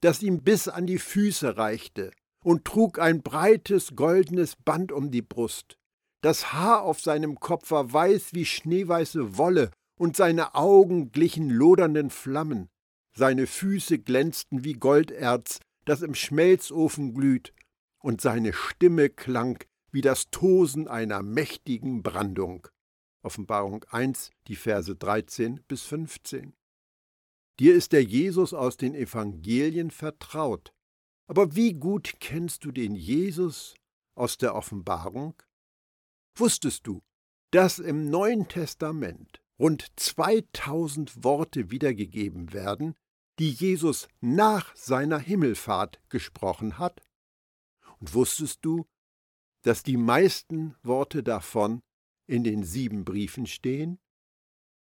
das 0.00 0.22
ihm 0.22 0.42
bis 0.42 0.68
an 0.68 0.86
die 0.86 0.98
Füße 0.98 1.56
reichte, 1.56 2.10
und 2.44 2.64
trug 2.64 2.98
ein 2.98 3.22
breites 3.22 3.94
goldenes 3.94 4.56
Band 4.56 4.92
um 4.92 5.10
die 5.10 5.22
Brust. 5.22 5.78
Das 6.20 6.52
Haar 6.52 6.82
auf 6.82 7.00
seinem 7.00 7.38
Kopf 7.38 7.70
war 7.70 7.92
weiß 7.92 8.34
wie 8.34 8.44
schneeweiße 8.44 9.36
Wolle, 9.38 9.70
und 9.98 10.16
seine 10.16 10.54
Augen 10.54 11.10
glichen 11.10 11.50
lodernden 11.50 12.10
Flammen. 12.10 12.68
Seine 13.16 13.46
Füße 13.46 13.98
glänzten 13.98 14.64
wie 14.64 14.74
Golderz, 14.74 15.58
das 15.84 16.02
im 16.02 16.14
Schmelzofen 16.14 17.14
glüht, 17.14 17.52
und 18.08 18.22
seine 18.22 18.54
Stimme 18.54 19.10
klang 19.10 19.62
wie 19.90 20.00
das 20.00 20.30
Tosen 20.30 20.88
einer 20.88 21.22
mächtigen 21.22 22.02
Brandung. 22.02 22.66
Offenbarung 23.22 23.84
1, 23.90 24.30
die 24.46 24.56
Verse 24.56 24.96
13 24.96 25.60
bis 25.68 25.82
15. 25.82 26.54
Dir 27.58 27.74
ist 27.74 27.92
der 27.92 28.02
Jesus 28.02 28.54
aus 28.54 28.78
den 28.78 28.94
Evangelien 28.94 29.90
vertraut. 29.90 30.72
Aber 31.26 31.54
wie 31.54 31.74
gut 31.74 32.14
kennst 32.18 32.64
du 32.64 32.72
den 32.72 32.94
Jesus 32.94 33.74
aus 34.14 34.38
der 34.38 34.54
Offenbarung? 34.54 35.34
Wusstest 36.34 36.86
du, 36.86 37.02
dass 37.50 37.78
im 37.78 38.08
Neuen 38.08 38.48
Testament 38.48 39.42
rund 39.58 39.84
2000 39.96 41.24
Worte 41.24 41.70
wiedergegeben 41.70 42.54
werden, 42.54 42.94
die 43.38 43.50
Jesus 43.50 44.08
nach 44.22 44.74
seiner 44.74 45.18
Himmelfahrt 45.18 46.00
gesprochen 46.08 46.78
hat? 46.78 47.02
Und 48.00 48.14
wusstest 48.14 48.64
du, 48.64 48.86
dass 49.62 49.82
die 49.82 49.96
meisten 49.96 50.74
Worte 50.82 51.22
davon 51.22 51.82
in 52.26 52.44
den 52.44 52.64
sieben 52.64 53.04
Briefen 53.04 53.46
stehen? 53.46 53.98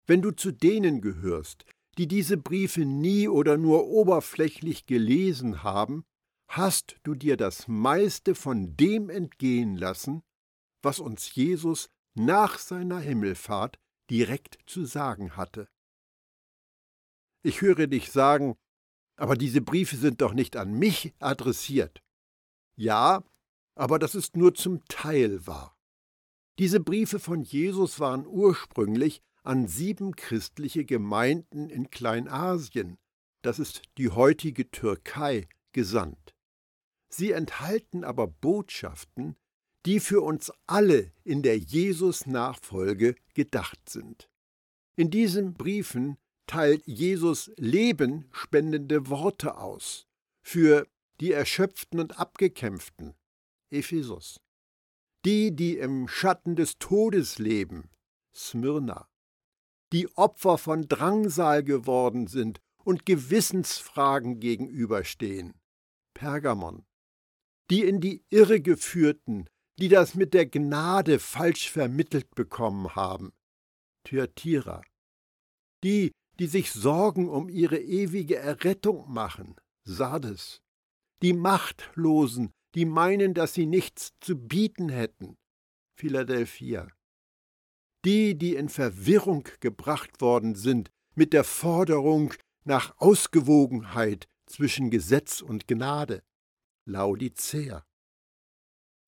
Wenn 0.07 0.23
du 0.23 0.31
zu 0.33 0.53
denen 0.53 1.01
gehörst, 1.01 1.65
die 1.99 2.09
diese 2.09 2.37
Briefe 2.37 2.85
nie 2.85 3.29
oder 3.29 3.59
nur 3.59 3.87
oberflächlich 3.87 4.87
gelesen 4.87 5.63
haben, 5.63 6.05
hast 6.49 6.97
du 7.03 7.15
dir 7.15 7.37
das 7.37 7.69
meiste 7.69 8.35
von 8.35 8.77
dem 8.77 9.11
entgehen 9.11 9.77
lassen, 9.77 10.23
was 10.83 10.99
uns 10.99 11.35
Jesus 11.35 11.89
nach 12.15 12.59
seiner 12.59 12.99
Himmelfahrt 12.99 13.79
direkt 14.11 14.59
zu 14.67 14.85
sagen 14.85 15.37
hatte. 15.37 15.69
Ich 17.43 17.61
höre 17.61 17.87
dich 17.87 18.11
sagen, 18.11 18.57
aber 19.17 19.37
diese 19.37 19.61
Briefe 19.61 19.97
sind 19.97 20.21
doch 20.21 20.33
nicht 20.33 20.57
an 20.57 20.73
mich 20.73 21.15
adressiert. 21.19 22.03
Ja, 22.77 23.25
aber 23.75 23.99
das 23.99 24.15
ist 24.15 24.37
nur 24.37 24.55
zum 24.55 24.85
Teil 24.87 25.47
wahr. 25.47 25.77
Diese 26.59 26.81
Briefe 26.81 27.19
von 27.19 27.43
Jesus 27.43 28.01
waren 28.01 28.27
ursprünglich 28.27 29.23
an 29.43 29.67
sieben 29.67 30.15
christliche 30.15 30.85
Gemeinden 30.85 31.71
in 31.71 31.91
Kleinasien, 31.91 32.99
das 33.43 33.59
ist 33.59 33.83
die 33.99 34.11
heutige 34.11 34.71
Türkei, 34.71 35.49
gesandt. 35.73 36.35
Sie 37.09 37.33
enthalten 37.33 38.05
aber 38.05 38.27
Botschaften, 38.27 39.37
die 39.85 40.01
für 40.01 40.21
uns 40.21 40.53
alle 40.67 41.13
in 41.25 41.43
der 41.43 41.59
Jesus-Nachfolge 41.59 43.17
gedacht 43.35 43.89
sind. 43.89 44.29
In 44.97 45.11
diesen 45.11 45.55
Briefen 45.55 46.19
teilt 46.47 46.87
Jesus 46.87 47.51
lebenspendende 47.57 49.09
Worte 49.09 49.57
aus 49.57 50.07
für 50.43 50.87
die 51.23 51.31
Erschöpften 51.31 52.01
und 52.01 52.19
Abgekämpften, 52.19 53.15
Ephesus, 53.71 54.41
die, 55.25 55.55
die 55.55 55.79
im 55.79 56.09
Schatten 56.09 56.57
des 56.57 56.81
Todes 56.81 57.39
leben, 57.39 57.93
Smyrna, 58.35 59.09
die 59.93 60.09
Opfer 60.17 60.59
von 60.59 60.89
Drangsal 60.89 61.63
geworden 61.63 62.27
sind 62.27 62.61
und 62.83 63.07
Gewissensfragen 63.07 64.41
gegenüberstehen, 64.41 65.55
Pergamon, 66.13 66.85
die 67.71 67.85
in 67.85 68.01
die 68.01 68.25
Irre 68.29 68.61
geführten, 68.61 69.49
die 69.79 69.89
das 69.89 70.17
mit 70.17 70.35
der 70.35 70.47
Gnade 70.47 71.21
falsch 71.21 71.71
vermittelt 71.71 72.35
bekommen 72.35 72.97
haben, 72.97 73.33
Thyatira, 74.03 74.83
die, 75.85 76.11
die 76.41 76.49
sich 76.49 76.73
Sorgen 76.73 77.29
um 77.29 77.49
ihre 77.49 77.79
ewige 77.79 78.39
Errettung 78.39 79.09
machen, 79.09 79.55
Sardes, 79.85 80.63
die 81.23 81.33
Machtlosen, 81.33 82.53
die 82.75 82.85
meinen, 82.85 83.35
dass 83.35 83.55
sie 83.55 83.67
nichts 83.67 84.13
zu 84.21 84.37
bieten 84.37 84.89
hätten, 84.89 85.37
Philadelphia, 85.97 86.89
die, 88.05 88.37
die 88.37 88.57
in 88.57 88.69
Verwirrung 88.69 89.49
gebracht 89.61 90.21
worden 90.21 90.55
sind 90.55 90.91
mit 91.15 91.33
der 91.33 91.45
Forderung 91.45 92.35
nach 92.65 92.95
Ausgewogenheit 92.99 94.27
zwischen 94.47 94.91
Gesetz 94.91 95.41
und 95.41 95.69
Gnade, 95.69 96.23
Laodicea. 96.87 97.85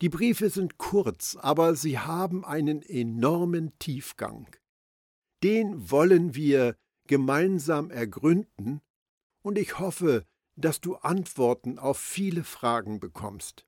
Die 0.00 0.08
Briefe 0.08 0.50
sind 0.50 0.78
kurz, 0.78 1.36
aber 1.36 1.74
sie 1.74 1.98
haben 1.98 2.44
einen 2.44 2.82
enormen 2.82 3.76
Tiefgang. 3.78 4.54
Den 5.42 5.90
wollen 5.90 6.34
wir 6.34 6.76
gemeinsam 7.06 7.90
ergründen, 7.90 8.80
und 9.42 9.58
ich 9.58 9.78
hoffe, 9.78 10.24
dass 10.56 10.80
du 10.80 10.96
Antworten 10.96 11.78
auf 11.78 11.98
viele 11.98 12.44
Fragen 12.44 13.00
bekommst. 13.00 13.66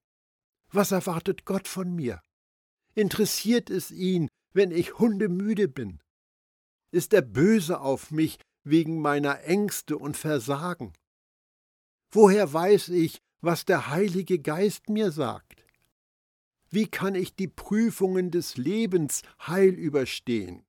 Was 0.71 0.93
erwartet 0.93 1.45
Gott 1.45 1.69
von 1.69 1.95
mir? 1.95 2.23
Interessiert 2.95 3.71
es 3.71 3.91
ihn, 3.91 4.29
wenn 4.53 4.71
ich 4.71 4.99
hundemüde 4.99 5.69
bin? 5.69 6.01
Ist 6.91 7.13
er 7.13 7.23
böse 7.23 7.81
auf 7.81 8.11
mich 8.11 8.39
wegen 8.65 9.01
meiner 9.01 9.43
Ängste 9.45 9.99
und 9.99 10.17
Versagen? 10.17 10.93
Woher 12.11 12.53
weiß 12.53 12.89
ich, 12.91 13.19
was 13.41 13.65
der 13.65 13.91
Heilige 13.91 14.39
Geist 14.39 14.89
mir 14.89 15.11
sagt? 15.11 15.65
Wie 16.71 16.87
kann 16.87 17.15
ich 17.15 17.35
die 17.35 17.49
Prüfungen 17.49 18.31
des 18.31 18.57
Lebens 18.57 19.23
heil 19.47 19.75
überstehen? 19.75 20.65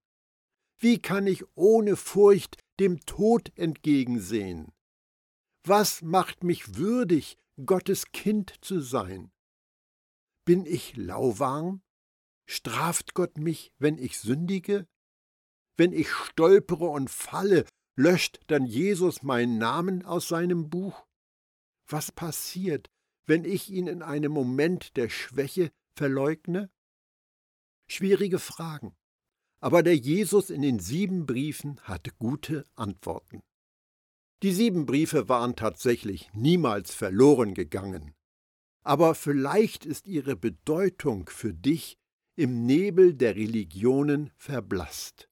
Wie 0.79 0.99
kann 0.99 1.25
ich 1.25 1.43
ohne 1.55 1.95
Furcht 1.95 2.57
dem 2.79 2.99
Tod 3.05 3.51
entgegensehen? 3.57 4.71
Was 5.69 6.01
macht 6.01 6.45
mich 6.45 6.77
würdig, 6.77 7.37
Gottes 7.65 8.13
Kind 8.13 8.53
zu 8.61 8.79
sein? 8.79 9.33
Bin 10.45 10.65
ich 10.65 10.95
lauwarm? 10.95 11.81
Straft 12.45 13.13
Gott 13.13 13.37
mich, 13.37 13.73
wenn 13.77 13.97
ich 13.97 14.17
sündige? 14.17 14.87
Wenn 15.75 15.91
ich 15.91 16.09
stolpere 16.09 16.85
und 16.85 17.09
falle, 17.09 17.65
löscht 17.97 18.39
dann 18.47 18.65
Jesus 18.65 19.23
meinen 19.23 19.57
Namen 19.57 20.05
aus 20.05 20.29
seinem 20.29 20.69
Buch? 20.69 21.05
Was 21.85 22.13
passiert, 22.13 22.89
wenn 23.25 23.43
ich 23.43 23.69
ihn 23.69 23.87
in 23.87 24.01
einem 24.01 24.31
Moment 24.31 24.95
der 24.95 25.09
Schwäche 25.09 25.69
verleugne? 25.97 26.71
Schwierige 27.89 28.39
Fragen. 28.39 28.95
Aber 29.59 29.83
der 29.83 29.97
Jesus 29.97 30.49
in 30.49 30.61
den 30.61 30.79
sieben 30.79 31.25
Briefen 31.25 31.81
hatte 31.81 32.11
gute 32.11 32.63
Antworten. 32.75 33.43
Die 34.43 34.51
sieben 34.51 34.85
Briefe 34.85 35.29
waren 35.29 35.55
tatsächlich 35.55 36.29
niemals 36.33 36.93
verloren 36.93 37.53
gegangen. 37.55 38.13
Aber 38.83 39.15
vielleicht 39.15 39.85
ist 39.85 40.07
ihre 40.07 40.35
Bedeutung 40.35 41.27
für 41.27 41.53
dich 41.53 41.97
im 42.35 42.65
Nebel 42.65 43.15
der 43.15 43.35
Religionen 43.35 44.31
verblasst. 44.35 45.27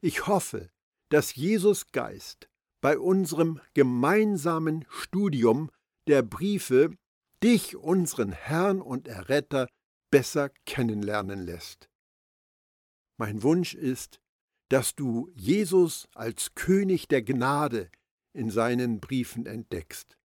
Ich 0.00 0.26
hoffe, 0.26 0.68
dass 1.10 1.34
Jesus 1.34 1.92
Geist 1.92 2.48
bei 2.80 2.98
unserem 2.98 3.60
gemeinsamen 3.74 4.84
Studium 4.88 5.70
der 6.08 6.22
Briefe 6.22 6.90
dich, 7.42 7.76
unseren 7.76 8.32
Herrn 8.32 8.80
und 8.80 9.06
Erretter, 9.06 9.68
besser 10.10 10.50
kennenlernen 10.66 11.40
lässt. 11.40 11.88
Mein 13.16 13.42
Wunsch 13.42 13.74
ist, 13.74 14.20
dass 14.68 14.94
du 14.94 15.30
Jesus 15.34 16.08
als 16.14 16.54
König 16.54 17.08
der 17.08 17.22
Gnade 17.22 17.90
in 18.32 18.50
seinen 18.50 19.00
Briefen 19.00 19.46
entdeckst. 19.46 20.18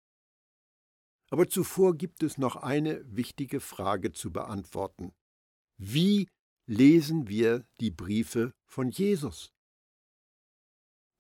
Aber 1.30 1.48
zuvor 1.48 1.96
gibt 1.96 2.24
es 2.24 2.38
noch 2.38 2.58
eine 2.58 3.02
wichtige 3.06 3.60
Frage 3.62 4.12
zu 4.12 4.32
beantworten. 4.32 5.14
Wie 5.78 6.28
lesen 6.68 7.28
wir 7.28 7.66
die 7.80 7.92
Briefe 7.92 8.54
von 8.66 8.90
Jesus? 8.90 9.54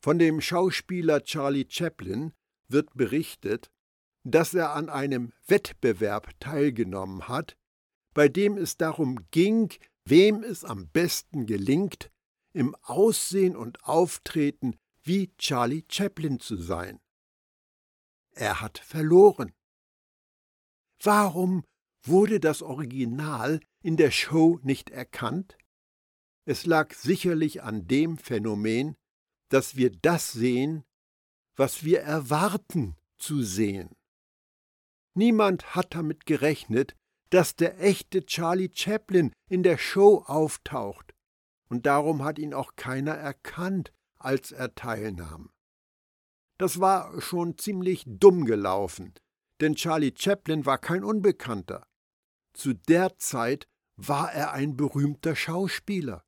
Von 0.03 0.19
dem 0.19 0.41
Schauspieler 0.41 1.23
Charlie 1.23 1.67
Chaplin 1.69 2.33
wird 2.67 2.93
berichtet, 2.95 3.71
dass 4.23 4.53
er 4.53 4.73
an 4.73 4.89
einem 4.89 5.31
Wettbewerb 5.47 6.39
teilgenommen 6.39 7.27
hat, 7.27 7.55
bei 8.13 8.27
dem 8.27 8.57
es 8.57 8.77
darum 8.77 9.19
ging, 9.31 9.73
wem 10.05 10.43
es 10.43 10.63
am 10.63 10.89
besten 10.89 11.45
gelingt, 11.45 12.11
im 12.53 12.75
Aussehen 12.81 13.55
und 13.55 13.83
Auftreten 13.83 14.75
wie 15.03 15.35
Charlie 15.37 15.85
Chaplin 15.89 16.39
zu 16.39 16.55
sein. 16.57 16.99
Er 18.31 18.61
hat 18.61 18.77
verloren. 18.77 19.53
Warum 21.03 21.63
wurde 22.03 22.39
das 22.39 22.61
Original 22.61 23.59
in 23.81 23.97
der 23.97 24.11
Show 24.11 24.59
nicht 24.63 24.89
erkannt? 24.89 25.57
Es 26.45 26.65
lag 26.65 26.93
sicherlich 26.93 27.61
an 27.63 27.87
dem 27.87 28.17
Phänomen, 28.17 28.95
dass 29.49 29.75
wir 29.75 29.91
das 29.91 30.31
sehen, 30.31 30.83
was 31.55 31.83
wir 31.83 32.01
erwarten 32.01 32.95
zu 33.17 33.43
sehen. 33.43 33.95
Niemand 35.13 35.75
hat 35.75 35.93
damit 35.93 36.25
gerechnet, 36.25 36.95
dass 37.29 37.55
der 37.55 37.79
echte 37.79 38.25
Charlie 38.25 38.71
Chaplin 38.73 39.33
in 39.49 39.63
der 39.63 39.77
Show 39.77 40.23
auftaucht, 40.25 41.13
und 41.69 41.85
darum 41.85 42.23
hat 42.23 42.39
ihn 42.39 42.53
auch 42.53 42.75
keiner 42.75 43.13
erkannt, 43.13 43.93
als 44.25 44.51
er 44.51 44.75
teilnahm. 44.75 45.51
Das 46.57 46.79
war 46.79 47.19
schon 47.21 47.57
ziemlich 47.57 48.03
dumm 48.05 48.45
gelaufen, 48.45 49.13
denn 49.61 49.75
Charlie 49.75 50.13
Chaplin 50.15 50.65
war 50.65 50.77
kein 50.77 51.03
Unbekannter. 51.03 51.87
Zu 52.53 52.73
der 52.73 53.17
Zeit 53.17 53.67
war 53.95 54.31
er 54.31 54.51
ein 54.51 54.77
berühmter 54.77 55.35
Schauspieler. 55.35 56.23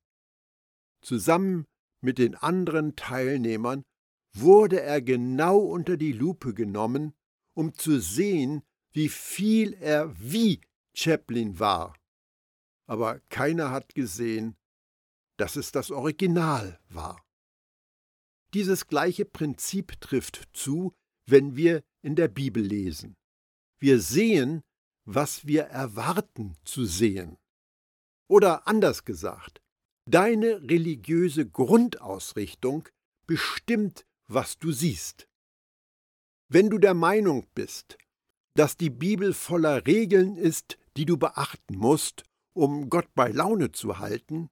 Zusammen 1.01 1.65
mit 2.01 2.17
den 2.17 2.35
anderen 2.35 2.95
Teilnehmern 2.95 3.83
wurde 4.35 4.81
er 4.81 5.01
genau 5.01 5.59
unter 5.59 5.97
die 5.97 6.13
Lupe 6.13 6.53
genommen, 6.53 7.13
um 7.53 7.73
zu 7.73 7.99
sehen, 7.99 8.63
wie 8.91 9.09
viel 9.09 9.73
er 9.73 10.13
wie 10.19 10.61
Chaplin 10.95 11.59
war. 11.59 11.95
Aber 12.87 13.19
keiner 13.29 13.71
hat 13.71 13.95
gesehen, 13.95 14.55
dass 15.37 15.55
es 15.55 15.71
das 15.71 15.91
Original 15.91 16.79
war. 16.89 17.23
Dieses 18.53 18.87
gleiche 18.87 19.25
Prinzip 19.25 19.99
trifft 19.99 20.47
zu, 20.53 20.93
wenn 21.25 21.55
wir 21.55 21.83
in 22.01 22.15
der 22.15 22.27
Bibel 22.27 22.63
lesen. 22.63 23.15
Wir 23.79 23.99
sehen, 23.99 24.61
was 25.05 25.47
wir 25.47 25.63
erwarten 25.63 26.55
zu 26.63 26.85
sehen. 26.85 27.37
Oder 28.27 28.67
anders 28.67 29.05
gesagt, 29.05 29.61
deine 30.05 30.61
religiöse 30.61 31.49
Grundausrichtung 31.49 32.87
bestimmt, 33.25 34.05
was 34.27 34.59
du 34.59 34.71
siehst. 34.71 35.27
Wenn 36.49 36.69
du 36.69 36.77
der 36.77 36.93
Meinung 36.93 37.47
bist, 37.55 37.97
dass 38.55 38.77
die 38.77 38.89
Bibel 38.89 39.33
voller 39.33 39.87
Regeln 39.87 40.37
ist, 40.37 40.77
die 40.95 41.05
du 41.05 41.17
beachten 41.17 41.75
musst, 41.75 42.23
um 42.53 42.89
Gott 42.89 43.07
bei 43.15 43.31
Laune 43.31 43.71
zu 43.71 43.97
halten, 43.97 44.49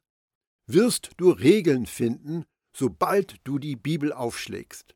wirst 0.66 1.12
du 1.18 1.30
Regeln 1.30 1.86
finden, 1.86 2.46
sobald 2.74 3.40
du 3.44 3.60
die 3.60 3.76
Bibel 3.76 4.14
aufschlägst. 4.14 4.96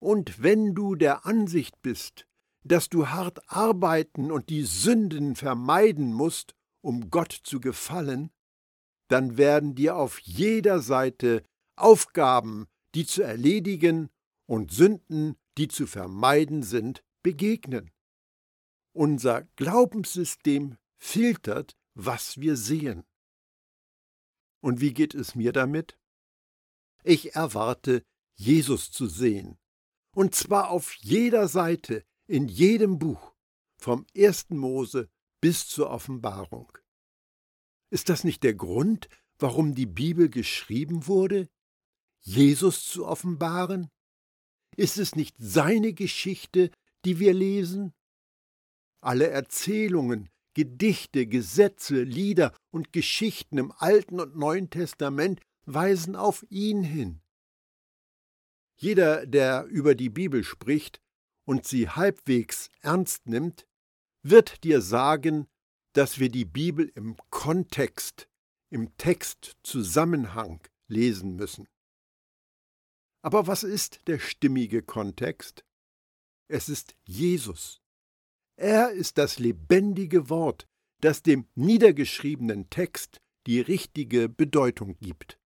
Und 0.00 0.42
wenn 0.42 0.74
du 0.74 0.94
der 0.94 1.26
Ansicht 1.26 1.80
bist, 1.82 2.26
dass 2.62 2.88
du 2.88 3.08
hart 3.08 3.50
arbeiten 3.50 4.30
und 4.30 4.48
die 4.48 4.62
Sünden 4.62 5.36
vermeiden 5.36 6.12
musst, 6.12 6.54
um 6.82 7.10
Gott 7.10 7.32
zu 7.32 7.60
gefallen, 7.60 8.30
dann 9.08 9.36
werden 9.36 9.74
dir 9.74 9.96
auf 9.96 10.18
jeder 10.18 10.80
Seite 10.80 11.44
Aufgaben, 11.76 12.66
die 12.94 13.06
zu 13.06 13.22
erledigen 13.22 14.08
und 14.46 14.72
Sünden, 14.72 15.36
die 15.58 15.68
zu 15.68 15.86
vermeiden 15.86 16.62
sind, 16.62 17.02
begegnen. 17.22 17.90
Unser 18.92 19.42
Glaubenssystem 19.56 20.76
filtert, 20.96 21.76
was 21.94 22.40
wir 22.40 22.56
sehen. 22.56 23.04
Und 24.60 24.80
wie 24.80 24.94
geht 24.94 25.14
es 25.14 25.34
mir 25.34 25.52
damit? 25.52 25.98
Ich 27.04 27.34
erwarte, 27.34 28.02
Jesus 28.34 28.90
zu 28.90 29.06
sehen, 29.06 29.58
und 30.16 30.34
zwar 30.34 30.70
auf 30.70 30.94
jeder 30.94 31.48
Seite, 31.48 32.02
in 32.26 32.48
jedem 32.48 32.98
Buch, 32.98 33.34
vom 33.76 34.06
ersten 34.14 34.56
Mose 34.56 35.10
bis 35.42 35.68
zur 35.68 35.90
Offenbarung. 35.90 36.72
Ist 37.90 38.08
das 38.08 38.24
nicht 38.24 38.42
der 38.42 38.54
Grund, 38.54 39.10
warum 39.38 39.74
die 39.74 39.86
Bibel 39.86 40.30
geschrieben 40.30 41.06
wurde? 41.06 41.50
Jesus 42.22 42.86
zu 42.86 43.06
offenbaren? 43.06 43.90
Ist 44.74 44.96
es 44.96 45.14
nicht 45.14 45.36
seine 45.38 45.92
Geschichte, 45.92 46.70
die 47.04 47.18
wir 47.18 47.34
lesen? 47.34 47.92
Alle 49.02 49.28
Erzählungen, 49.28 50.30
Gedichte, 50.54 51.26
Gesetze, 51.26 52.02
Lieder 52.02 52.56
und 52.70 52.94
Geschichten 52.94 53.58
im 53.58 53.72
Alten 53.72 54.20
und 54.20 54.36
Neuen 54.36 54.70
Testament 54.70 55.42
weisen 55.66 56.16
auf 56.16 56.44
ihn 56.50 56.82
hin. 56.82 57.20
Jeder, 58.76 59.26
der 59.26 59.64
über 59.64 59.94
die 59.94 60.10
Bibel 60.10 60.44
spricht 60.44 61.00
und 61.44 61.66
sie 61.66 61.88
halbwegs 61.88 62.70
ernst 62.80 63.26
nimmt, 63.26 63.66
wird 64.22 64.64
dir 64.64 64.80
sagen, 64.80 65.46
dass 65.92 66.18
wir 66.18 66.28
die 66.28 66.44
Bibel 66.44 66.90
im 66.94 67.16
Kontext, 67.30 68.28
im 68.70 68.96
Textzusammenhang 68.96 70.60
lesen 70.88 71.36
müssen. 71.36 71.68
Aber 73.22 73.46
was 73.46 73.62
ist 73.62 74.06
der 74.06 74.18
stimmige 74.18 74.82
Kontext? 74.82 75.64
Es 76.48 76.68
ist 76.68 76.94
Jesus. 77.04 77.80
Er 78.56 78.90
ist 78.90 79.18
das 79.18 79.38
lebendige 79.38 80.28
Wort, 80.28 80.66
das 81.00 81.22
dem 81.22 81.48
niedergeschriebenen 81.54 82.68
Text 82.70 83.20
die 83.46 83.60
richtige 83.60 84.28
Bedeutung 84.28 84.96
gibt. 84.98 85.38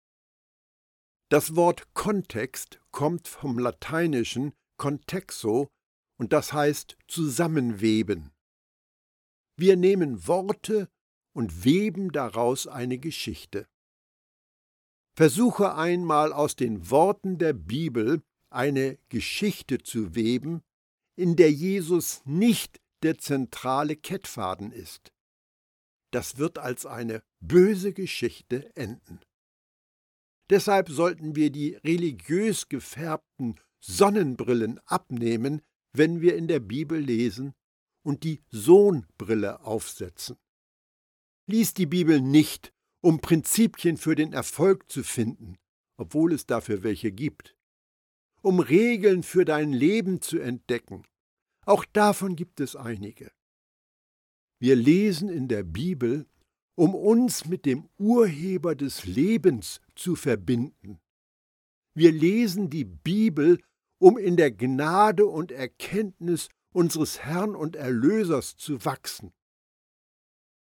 Das 1.29 1.57
Wort 1.57 1.93
Kontext 1.93 2.79
kommt 2.91 3.27
vom 3.27 3.59
lateinischen 3.59 4.53
contexo 4.77 5.67
und 6.17 6.31
das 6.31 6.53
heißt 6.53 6.97
zusammenweben. 7.07 8.31
Wir 9.57 9.75
nehmen 9.75 10.25
Worte 10.27 10.89
und 11.35 11.65
weben 11.65 12.11
daraus 12.11 12.65
eine 12.65 12.97
Geschichte. 12.97 13.67
Versuche 15.17 15.75
einmal 15.75 16.31
aus 16.31 16.55
den 16.55 16.89
Worten 16.89 17.37
der 17.37 17.53
Bibel 17.53 18.21
eine 18.49 18.97
Geschichte 19.09 19.79
zu 19.79 20.15
weben, 20.15 20.61
in 21.17 21.35
der 21.35 21.51
Jesus 21.51 22.21
nicht 22.23 22.79
der 23.03 23.17
zentrale 23.17 23.97
Kettfaden 23.97 24.71
ist. 24.71 25.11
Das 26.11 26.37
wird 26.37 26.57
als 26.57 26.85
eine 26.85 27.21
böse 27.41 27.91
Geschichte 27.91 28.73
enden. 28.75 29.19
Deshalb 30.49 30.89
sollten 30.89 31.35
wir 31.35 31.51
die 31.51 31.75
religiös 31.75 32.69
gefärbten 32.69 33.59
Sonnenbrillen 33.79 34.79
abnehmen, 34.85 35.61
wenn 35.93 36.21
wir 36.21 36.35
in 36.35 36.47
der 36.47 36.59
Bibel 36.59 36.99
lesen, 36.99 37.53
und 38.03 38.23
die 38.23 38.41
Sohnbrille 38.49 39.61
aufsetzen. 39.61 40.37
Lies 41.45 41.73
die 41.73 41.85
Bibel 41.85 42.21
nicht, 42.21 42.73
um 43.01 43.19
Prinzipien 43.19 43.97
für 43.97 44.15
den 44.15 44.31
Erfolg 44.31 44.89
zu 44.89 45.03
finden, 45.03 45.57
obwohl 45.97 46.33
es 46.33 46.45
dafür 46.45 46.83
welche 46.83 47.11
gibt, 47.11 47.57
um 48.41 48.59
Regeln 48.59 49.23
für 49.23 49.43
dein 49.43 49.73
Leben 49.73 50.21
zu 50.21 50.39
entdecken, 50.39 51.03
auch 51.65 51.83
davon 51.83 52.37
gibt 52.37 52.61
es 52.61 52.77
einige. 52.77 53.31
Wir 54.59 54.75
lesen 54.75 55.27
in 55.27 55.49
der 55.49 55.63
Bibel, 55.63 56.25
um 56.77 56.93
uns 56.93 57.45
mit 57.45 57.65
dem 57.65 57.89
Urheber 57.97 58.75
des 58.75 59.05
Lebens 59.05 59.81
zu 59.95 60.15
verbinden. 60.15 60.99
Wir 61.95 62.11
lesen 62.11 62.69
die 62.69 62.85
Bibel, 62.85 63.59
um 63.99 64.19
in 64.19 64.37
der 64.37 64.51
Gnade 64.51 65.25
und 65.25 65.51
Erkenntnis 65.51 66.49
unseres 66.71 67.19
Herrn 67.19 67.55
und 67.55 67.75
Erlösers 67.75 68.57
zu 68.57 68.85
wachsen. 68.85 69.33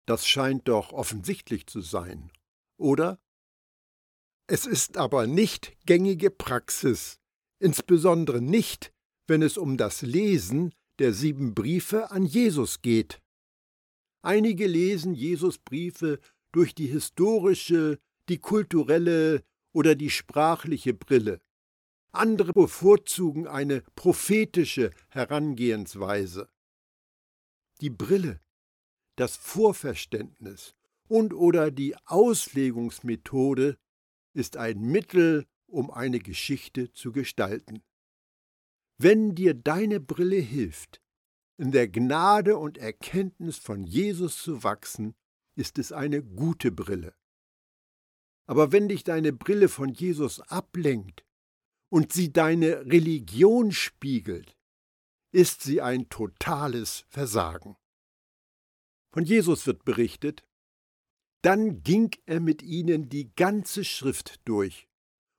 Das 0.07 0.27
scheint 0.27 0.69
doch 0.69 0.93
offensichtlich 0.93 1.67
zu 1.67 1.83
sein, 1.83 2.33
oder? 2.79 3.21
Es 4.47 4.65
ist 4.65 4.97
aber 4.97 5.27
nicht 5.27 5.77
gängige 5.85 6.31
Praxis, 6.31 7.19
insbesondere 7.59 8.41
nicht, 8.41 8.91
wenn 9.27 9.43
es 9.43 9.59
um 9.59 9.77
das 9.77 10.01
Lesen 10.01 10.73
der 10.99 11.13
sieben 11.13 11.55
Briefe 11.55 12.11
an 12.11 12.25
Jesus 12.25 12.81
geht. 12.81 13.21
Einige 14.27 14.67
lesen 14.67 15.15
Jesus 15.15 15.57
Briefe 15.57 16.19
durch 16.51 16.75
die 16.75 16.89
historische, 16.89 18.01
die 18.29 18.39
kulturelle 18.39 19.45
oder 19.73 19.95
die 19.95 20.11
sprachliche 20.11 20.95
Brille. 20.95 21.41
Andere 22.11 22.53
bevorzugen 22.53 23.47
eine 23.47 23.83
prophetische 23.95 24.91
Herangehensweise. 25.11 26.49
Die 27.81 27.91
Brille, 27.91 28.41
das 29.15 29.37
Vorverständnis 29.37 30.75
und 31.07 31.33
oder 31.33 31.71
die 31.71 31.95
Auslegungsmethode 32.07 33.79
ist 34.35 34.57
ein 34.57 34.81
Mittel, 34.81 35.47
um 35.69 35.89
eine 35.93 36.19
Geschichte 36.19 36.93
zu 36.93 37.13
gestalten. 37.13 37.81
Wenn 38.99 39.37
dir 39.37 39.55
deine 39.55 40.01
Brille 40.01 40.41
hilft, 40.41 41.01
in 41.59 41.73
der 41.73 41.89
Gnade 41.89 42.57
und 42.57 42.79
Erkenntnis 42.79 43.59
von 43.59 43.85
Jesus 43.85 44.43
zu 44.43 44.63
wachsen, 44.63 45.15
ist 45.55 45.79
es 45.79 45.93
eine 45.93 46.23
gute 46.23 46.71
Brille. 46.71 47.15
Aber 48.47 48.73
wenn 48.73 48.89
dich 48.89 49.05
deine 49.05 49.33
Brille 49.33 49.69
von 49.69 49.89
Jesus 49.89 50.41
ablenkt 50.41 51.25
und 51.89 52.13
sie 52.13 52.33
deine 52.33 52.87
Religion 52.87 53.73
spiegelt, 53.73 54.57
ist 55.33 55.63
sie 55.63 55.81
ein 55.81 56.09
totales 56.09 57.05
Versagen. 57.09 57.77
Von 59.13 59.25
Jesus 59.25 59.67
wird 59.67 59.85
berichtet, 59.85 60.45
dann 61.43 61.83
ging 61.83 62.11
er 62.27 62.41
mit 62.41 62.63
ihnen 62.63 63.09
die 63.09 63.35
ganze 63.35 63.85
Schrift 63.85 64.41
durch 64.47 64.89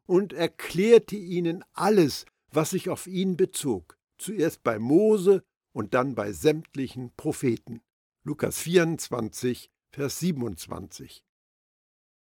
und 0.06 0.34
erklärte 0.34 1.15
ihnen 1.15 1.63
alles, 1.73 2.25
was 2.51 2.71
sich 2.71 2.89
auf 2.89 3.08
ihn 3.08 3.38
bezog, 3.38 3.97
zuerst 4.17 4.63
bei 4.63 4.80
Mose 4.80 5.43
und 5.77 5.93
dann 5.93 6.15
bei 6.15 6.31
sämtlichen 6.31 7.13
Propheten. 7.15 7.81
Lukas 8.23 8.57
24, 8.57 9.69
Vers 9.91 10.19
27. 10.19 11.23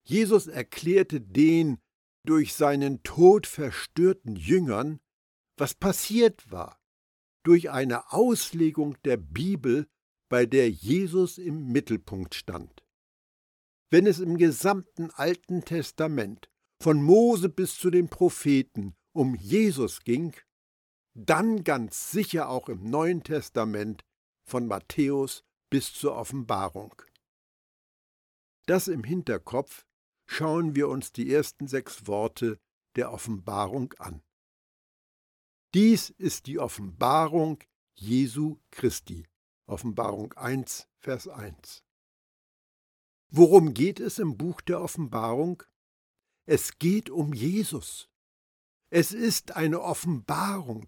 Jesus 0.03 0.49
erklärte 0.49 1.21
den 1.21 1.79
durch 2.27 2.55
seinen 2.55 3.05
Tod 3.05 3.47
verstörten 3.47 4.35
Jüngern, 4.35 4.99
was 5.57 5.73
passiert 5.73 6.51
war, 6.51 6.83
durch 7.45 7.71
eine 7.71 8.13
Auslegung 8.13 9.01
der 9.05 9.19
Bibel, 9.19 9.87
bei 10.29 10.47
der 10.47 10.69
Jesus 10.69 11.39
im 11.39 11.69
Mittelpunkt 11.69 12.35
stand. 12.35 12.85
Wenn 13.89 14.09
es 14.09 14.19
im 14.19 14.37
gesamten 14.37 15.13
Alten 15.13 15.65
Testament, 15.65 16.51
von 16.83 17.01
Mose 17.01 17.49
bis 17.49 17.79
zu 17.79 17.91
den 17.91 18.09
Propheten, 18.09 18.97
um 19.13 19.37
Jesus 19.37 20.03
ging, 20.03 20.35
dann 21.15 21.65
ganz 21.65 22.11
sicher 22.11 22.49
auch 22.49 22.69
im 22.69 22.91
Neuen 22.91 23.23
Testament 23.23 24.05
von 24.45 24.67
Matthäus 24.67 25.45
bis 25.71 25.93
zur 25.93 26.17
Offenbarung. 26.17 26.95
Das 28.67 28.89
im 28.89 29.05
Hinterkopf 29.05 29.87
schauen 30.27 30.75
wir 30.75 30.89
uns 30.89 31.13
die 31.13 31.33
ersten 31.33 31.69
sechs 31.69 32.07
Worte 32.07 32.59
der 32.97 33.13
Offenbarung 33.13 33.93
an. 33.95 34.23
Dies 35.75 36.11
ist 36.11 36.47
die 36.47 36.59
Offenbarung 36.59 37.59
Jesu 37.97 38.61
Christi. 38.71 39.27
Offenbarung 39.67 40.33
1, 40.35 40.89
Vers 41.01 41.27
1. 41.27 41.83
Worum 43.31 43.75
geht 43.75 43.99
es 43.99 44.19
im 44.19 44.37
Buch 44.37 44.61
der 44.61 44.81
Offenbarung? 44.81 45.63
Es 46.47 46.79
geht 46.79 47.09
um 47.09 47.33
Jesus. 47.33 48.11
Es 48.91 49.13
ist 49.13 49.57
eine 49.57 49.81
Offenbarung, 49.81 50.87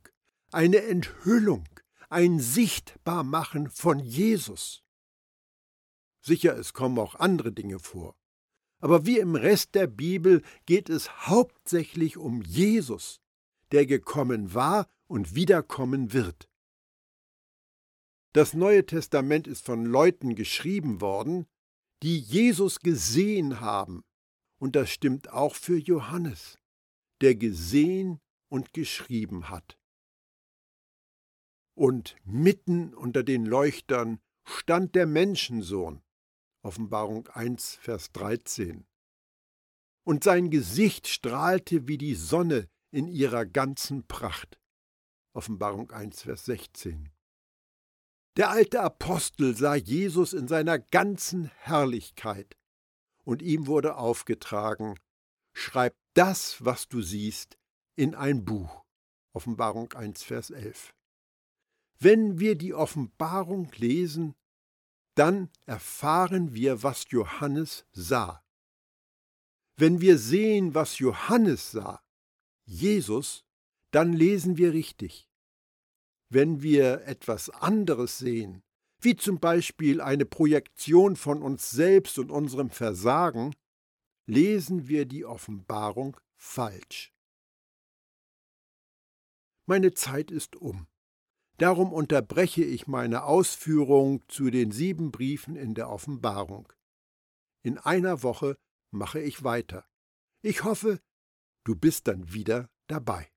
eine 0.57 0.85
Enthüllung, 0.85 1.69
ein 2.09 2.41
Sichtbarmachen 2.41 3.69
von 3.69 3.99
Jesus. 4.01 4.83
Sicher, 6.23 6.57
es 6.57 6.73
kommen 6.73 6.99
auch 6.99 7.15
andere 7.15 7.53
Dinge 7.53 7.79
vor. 7.79 8.17
Aber 8.81 9.05
wie 9.05 9.19
im 9.19 9.35
Rest 9.35 9.75
der 9.75 9.87
Bibel 9.87 10.43
geht 10.65 10.89
es 10.89 11.27
hauptsächlich 11.27 12.17
um 12.17 12.41
Jesus, 12.41 13.21
der 13.71 13.85
gekommen 13.85 14.55
war 14.55 14.89
und 15.07 15.35
wiederkommen 15.35 16.15
wird. 16.15 16.49
Das 18.33 18.55
Neue 18.55 18.87
Testament 18.87 19.47
ist 19.47 19.63
von 19.63 19.85
Leuten 19.85 20.35
geschrieben 20.37 21.03
worden, 21.03 21.47
die 22.03 22.19
Jesus 22.19 22.81
gesehen 22.81 23.61
haben, 23.61 24.05
und 24.59 24.75
das 24.75 24.89
stimmt 24.89 25.31
auch 25.31 25.55
für 25.55 25.77
Johannes, 25.77 26.59
der 27.21 27.35
gesehen 27.35 28.21
und 28.49 28.73
geschrieben 28.73 29.51
hat. 29.51 29.77
Und 31.77 32.17
mitten 32.25 32.95
unter 32.95 33.23
den 33.23 33.45
Leuchtern 33.45 34.19
stand 34.45 34.95
der 34.95 35.07
Menschensohn, 35.07 36.03
Offenbarung 36.63 37.29
1, 37.29 37.75
Vers 37.75 38.13
13. 38.13 38.87
Und 40.03 40.25
sein 40.25 40.49
Gesicht 40.51 41.07
strahlte 41.07 41.87
wie 41.87 41.99
die 41.99 42.15
Sonne 42.15 42.71
in 42.93 43.09
ihrer 43.09 43.45
ganzen 43.45 44.07
Pracht. 44.07 44.59
Offenbarung 45.35 45.91
1, 45.91 46.23
Vers 46.23 46.47
16. 46.47 47.11
Der 48.39 48.49
alte 48.49 48.81
Apostel 48.81 49.55
sah 49.55 49.75
Jesus 49.75 50.33
in 50.33 50.49
seiner 50.49 50.79
ganzen 50.79 51.51
Herrlichkeit, 51.59 52.57
und 53.25 53.43
ihm 53.43 53.67
wurde 53.67 53.97
aufgetragen, 53.97 54.95
schreib 55.53 55.95
das, 56.15 56.65
was 56.65 56.89
du 56.89 57.03
siehst, 57.03 57.59
in 57.97 58.15
ein 58.15 58.47
Buch. 58.47 58.85
Offenbarung 59.35 59.93
1, 59.93 60.23
Vers 60.23 60.49
11. 60.49 60.96
Wenn 61.99 62.39
wir 62.39 62.57
die 62.57 62.75
Offenbarung 62.75 63.71
lesen, 63.77 64.35
dann 65.15 65.51
erfahren 65.65 66.55
wir, 66.55 66.83
was 66.83 67.07
Johannes 67.11 67.87
sah. 67.93 68.45
Wenn 69.77 70.01
wir 70.01 70.19
sehen, 70.19 70.75
was 70.75 70.99
Johannes 70.99 71.71
sah, 71.71 72.03
Jesus, 72.65 73.45
dann 73.93 74.13
lesen 74.13 74.57
wir 74.57 74.73
richtig. 74.73 75.29
Wenn 76.29 76.63
wir 76.63 77.03
etwas 77.07 77.51
anderes 77.51 78.19
sehen, 78.19 78.63
wie 79.01 79.17
zum 79.17 79.39
Beispiel 79.39 80.01
eine 80.01 80.27
Projektion 80.27 81.17
von 81.17 81.43
uns 81.43 81.71
selbst 81.71 82.19
und 82.19 82.31
unserem 82.31 82.71
Versagen, 82.71 83.55
lesen 84.27 84.89
wir 84.89 85.07
die 85.07 85.25
Offenbarung 85.25 86.17
falsch. 86.35 87.13
Meine 89.67 89.95
Zeit 89.95 90.31
ist 90.31 90.57
um. 90.57 90.87
Darum 91.59 91.93
unterbreche 91.93 92.65
ich 92.65 92.87
meine 92.87 93.25
Ausführung 93.25 94.23
zu 94.29 94.51
den 94.51 94.73
sieben 94.73 95.11
Briefen 95.11 95.57
in 95.57 95.75
der 95.75 95.89
Offenbarung. 95.89 96.71
In 97.63 97.79
einer 97.79 98.23
Woche 98.23 98.59
mache 98.91 99.21
ich 99.21 99.43
weiter. 99.43 99.87
Ich 100.43 100.65
hoffe, 100.65 101.01
du 101.65 101.75
bist 101.75 102.09
dann 102.09 102.33
wieder 102.33 102.69
dabei. 102.87 103.31